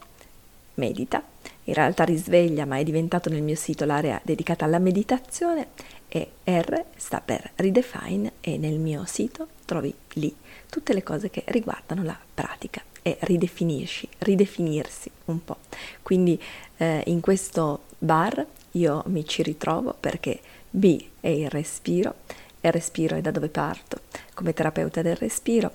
medita, 0.75 1.23
in 1.65 1.75
realtà 1.75 2.05
risveglia 2.05 2.65
ma 2.65 2.79
è 2.79 2.85
diventato 2.85 3.29
nel 3.29 3.43
mio 3.43 3.55
sito 3.55 3.85
l'area 3.85 4.21
dedicata 4.25 4.65
alla 4.65 4.79
meditazione 4.79 5.69
e 6.09 6.31
R 6.45 6.85
sta 6.97 7.21
per 7.21 7.53
redefine 7.55 8.33
e 8.41 8.59
nel 8.59 8.79
mio 8.79 9.05
sito 9.07 9.47
trovi 9.65 9.95
lì 10.15 10.35
tutte 10.69 10.93
le 10.93 11.03
cose 11.03 11.31
che 11.31 11.45
riguardano 11.47 12.03
la 12.03 12.19
pratica 12.35 12.83
e 13.03 13.17
ridefinisci, 13.21 14.09
ridefinirsi 14.19 15.11
un 15.27 15.45
po'. 15.45 15.59
Quindi 16.03 16.41
eh, 16.77 17.03
in 17.07 17.21
questo 17.21 17.85
bar 17.99 18.45
io 18.73 19.03
mi 19.07 19.27
ci 19.27 19.43
ritrovo 19.43 19.95
perché 19.99 20.41
B 20.71 21.03
è 21.21 21.29
il 21.29 21.51
respiro 21.51 22.15
e 22.61 22.69
il 22.69 22.73
respiro 22.73 23.17
è 23.17 23.21
da 23.21 23.31
dove 23.31 23.49
parto 23.49 24.01
come 24.35 24.53
terapeuta 24.53 25.03
del 25.03 25.17
respiro. 25.17 25.73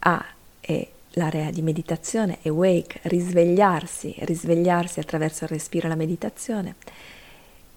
A 0.00 0.24
è 0.60 0.88
l'area 1.14 1.50
di 1.50 1.62
meditazione 1.62 2.38
è 2.42 2.50
wake, 2.50 3.00
risvegliarsi, 3.02 4.14
risvegliarsi 4.18 5.00
attraverso 5.00 5.44
il 5.44 5.50
respiro 5.50 5.86
e 5.86 5.88
la 5.88 5.96
meditazione. 5.96 6.76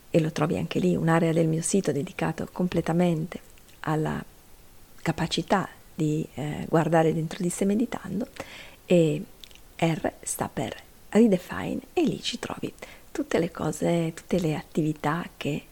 E 0.09 0.19
lo 0.19 0.31
trovi 0.31 0.57
anche 0.57 0.79
lì, 0.79 0.95
un'area 0.95 1.31
del 1.31 1.47
mio 1.47 1.61
sito 1.61 1.91
dedicato 1.91 2.47
completamente 2.51 3.39
alla 3.81 4.23
capacità 5.01 5.67
di 5.95 6.25
eh, 6.35 6.65
guardare 6.69 7.13
dentro 7.13 7.41
di 7.41 7.49
sé 7.49 7.65
meditando. 7.65 8.27
E 8.85 9.23
R 9.75 10.13
sta 10.21 10.49
per 10.51 10.75
redefine 11.09 11.79
e 11.93 12.03
lì 12.03 12.21
ci 12.21 12.37
trovi 12.37 12.71
tutte 13.11 13.39
le 13.39 13.51
cose, 13.51 14.13
tutte 14.13 14.39
le 14.39 14.55
attività 14.55 15.27
che 15.35 15.63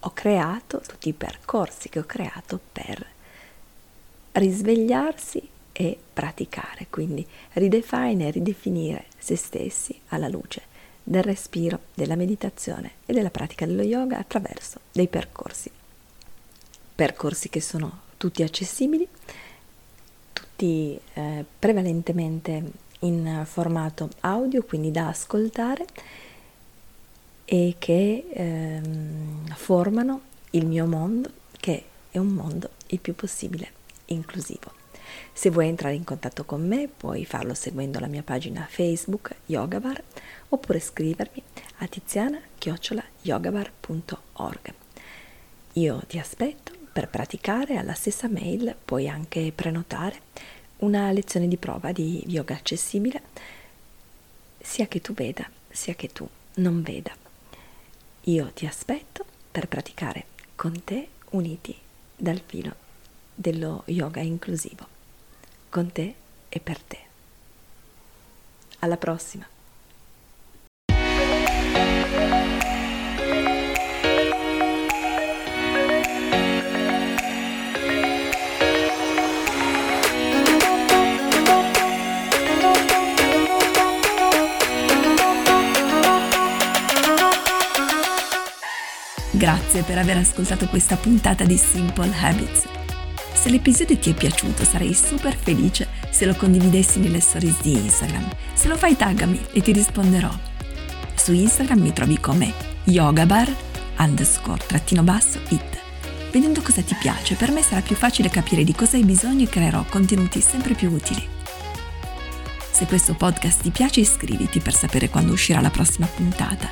ho 0.00 0.10
creato, 0.12 0.80
tutti 0.86 1.08
i 1.08 1.12
percorsi 1.12 1.88
che 1.88 1.98
ho 1.98 2.04
creato 2.04 2.60
per 2.72 3.06
risvegliarsi 4.32 5.48
e 5.78 5.98
praticare, 6.10 6.86
quindi 6.88 7.26
ridefine 7.52 8.28
e 8.28 8.30
ridefinire 8.30 9.04
se 9.18 9.36
stessi 9.36 10.00
alla 10.08 10.26
luce 10.26 10.62
del 11.02 11.22
respiro, 11.22 11.80
della 11.92 12.16
meditazione 12.16 12.92
e 13.04 13.12
della 13.12 13.28
pratica 13.28 13.66
dello 13.66 13.82
yoga 13.82 14.16
attraverso 14.16 14.80
dei 14.90 15.06
percorsi. 15.06 15.70
Percorsi 16.94 17.50
che 17.50 17.60
sono 17.60 18.00
tutti 18.16 18.42
accessibili, 18.42 19.06
tutti 20.32 20.98
eh, 21.12 21.44
prevalentemente 21.58 22.72
in 23.00 23.42
formato 23.44 24.08
audio, 24.20 24.62
quindi 24.64 24.90
da 24.90 25.08
ascoltare 25.08 25.84
e 27.44 27.76
che 27.78 28.26
ehm, 28.30 29.54
formano 29.54 30.22
il 30.52 30.64
mio 30.64 30.86
mondo, 30.86 31.30
che 31.60 31.84
è 32.10 32.16
un 32.16 32.28
mondo 32.28 32.70
il 32.86 32.98
più 32.98 33.14
possibile 33.14 33.70
inclusivo. 34.06 34.75
Se 35.32 35.50
vuoi 35.50 35.68
entrare 35.68 35.94
in 35.94 36.04
contatto 36.04 36.44
con 36.44 36.66
me 36.66 36.88
puoi 36.88 37.24
farlo 37.24 37.54
seguendo 37.54 38.00
la 38.00 38.06
mia 38.06 38.22
pagina 38.22 38.66
Facebook 38.68 39.34
Yogabar 39.46 40.02
oppure 40.48 40.80
scrivermi 40.80 41.42
a 41.78 41.86
tiziana-yogabar.org. 41.86 44.74
Io 45.74 46.02
ti 46.06 46.18
aspetto 46.18 46.72
per 46.90 47.08
praticare 47.08 47.76
alla 47.76 47.92
stessa 47.92 48.28
mail, 48.28 48.74
puoi 48.82 49.06
anche 49.08 49.52
prenotare 49.54 50.22
una 50.78 51.12
lezione 51.12 51.48
di 51.48 51.58
prova 51.58 51.92
di 51.92 52.22
yoga 52.28 52.54
accessibile, 52.54 53.20
sia 54.58 54.86
che 54.86 55.02
tu 55.02 55.12
veda, 55.12 55.46
sia 55.68 55.94
che 55.94 56.08
tu 56.08 56.26
non 56.54 56.82
veda. 56.82 57.14
Io 58.22 58.50
ti 58.52 58.64
aspetto 58.64 59.26
per 59.52 59.68
praticare 59.68 60.24
con 60.54 60.82
te 60.82 61.08
uniti 61.30 61.76
dal 62.16 62.40
filo 62.44 62.74
dello 63.34 63.82
yoga 63.86 64.20
inclusivo 64.20 64.94
con 65.76 65.92
te 65.92 66.14
e 66.48 66.58
per 66.58 66.78
te. 66.80 66.98
Alla 68.78 68.96
prossima! 68.96 69.46
Grazie 89.30 89.82
per 89.82 89.98
aver 89.98 90.16
ascoltato 90.16 90.68
questa 90.68 90.96
puntata 90.96 91.44
di 91.44 91.58
Simple 91.58 92.10
Habits. 92.18 92.75
Se 93.36 93.50
l'episodio 93.50 93.98
ti 93.98 94.10
è 94.10 94.14
piaciuto 94.14 94.64
sarei 94.64 94.94
super 94.94 95.36
felice 95.36 95.86
se 96.10 96.24
lo 96.24 96.34
condividessi 96.34 96.98
nelle 96.98 97.20
stories 97.20 97.60
di 97.60 97.74
Instagram. 97.74 98.28
Se 98.54 98.66
lo 98.66 98.76
fai 98.76 98.96
taggami 98.96 99.38
e 99.52 99.60
ti 99.60 99.72
risponderò. 99.72 100.30
Su 101.14 101.32
Instagram 101.32 101.80
mi 101.80 101.92
trovi 101.92 102.18
come 102.18 102.52
yogabar 102.84 103.54
underscore 103.98 104.64
trattino 104.66 105.02
basso 105.02 105.38
it. 105.50 105.78
Vedendo 106.32 106.60
cosa 106.62 106.82
ti 106.82 106.96
piace, 106.98 107.34
per 107.36 107.52
me 107.52 107.62
sarà 107.62 107.82
più 107.82 107.94
facile 107.94 108.30
capire 108.30 108.64
di 108.64 108.74
cosa 108.74 108.96
hai 108.96 109.04
bisogno 109.04 109.44
e 109.44 109.48
creerò 109.48 109.84
contenuti 109.88 110.40
sempre 110.40 110.74
più 110.74 110.90
utili. 110.90 111.24
Se 112.72 112.86
questo 112.86 113.14
podcast 113.14 113.62
ti 113.62 113.70
piace 113.70 114.00
iscriviti 114.00 114.60
per 114.60 114.74
sapere 114.74 115.08
quando 115.08 115.32
uscirà 115.32 115.60
la 115.60 115.70
prossima 115.70 116.06
puntata 116.06 116.68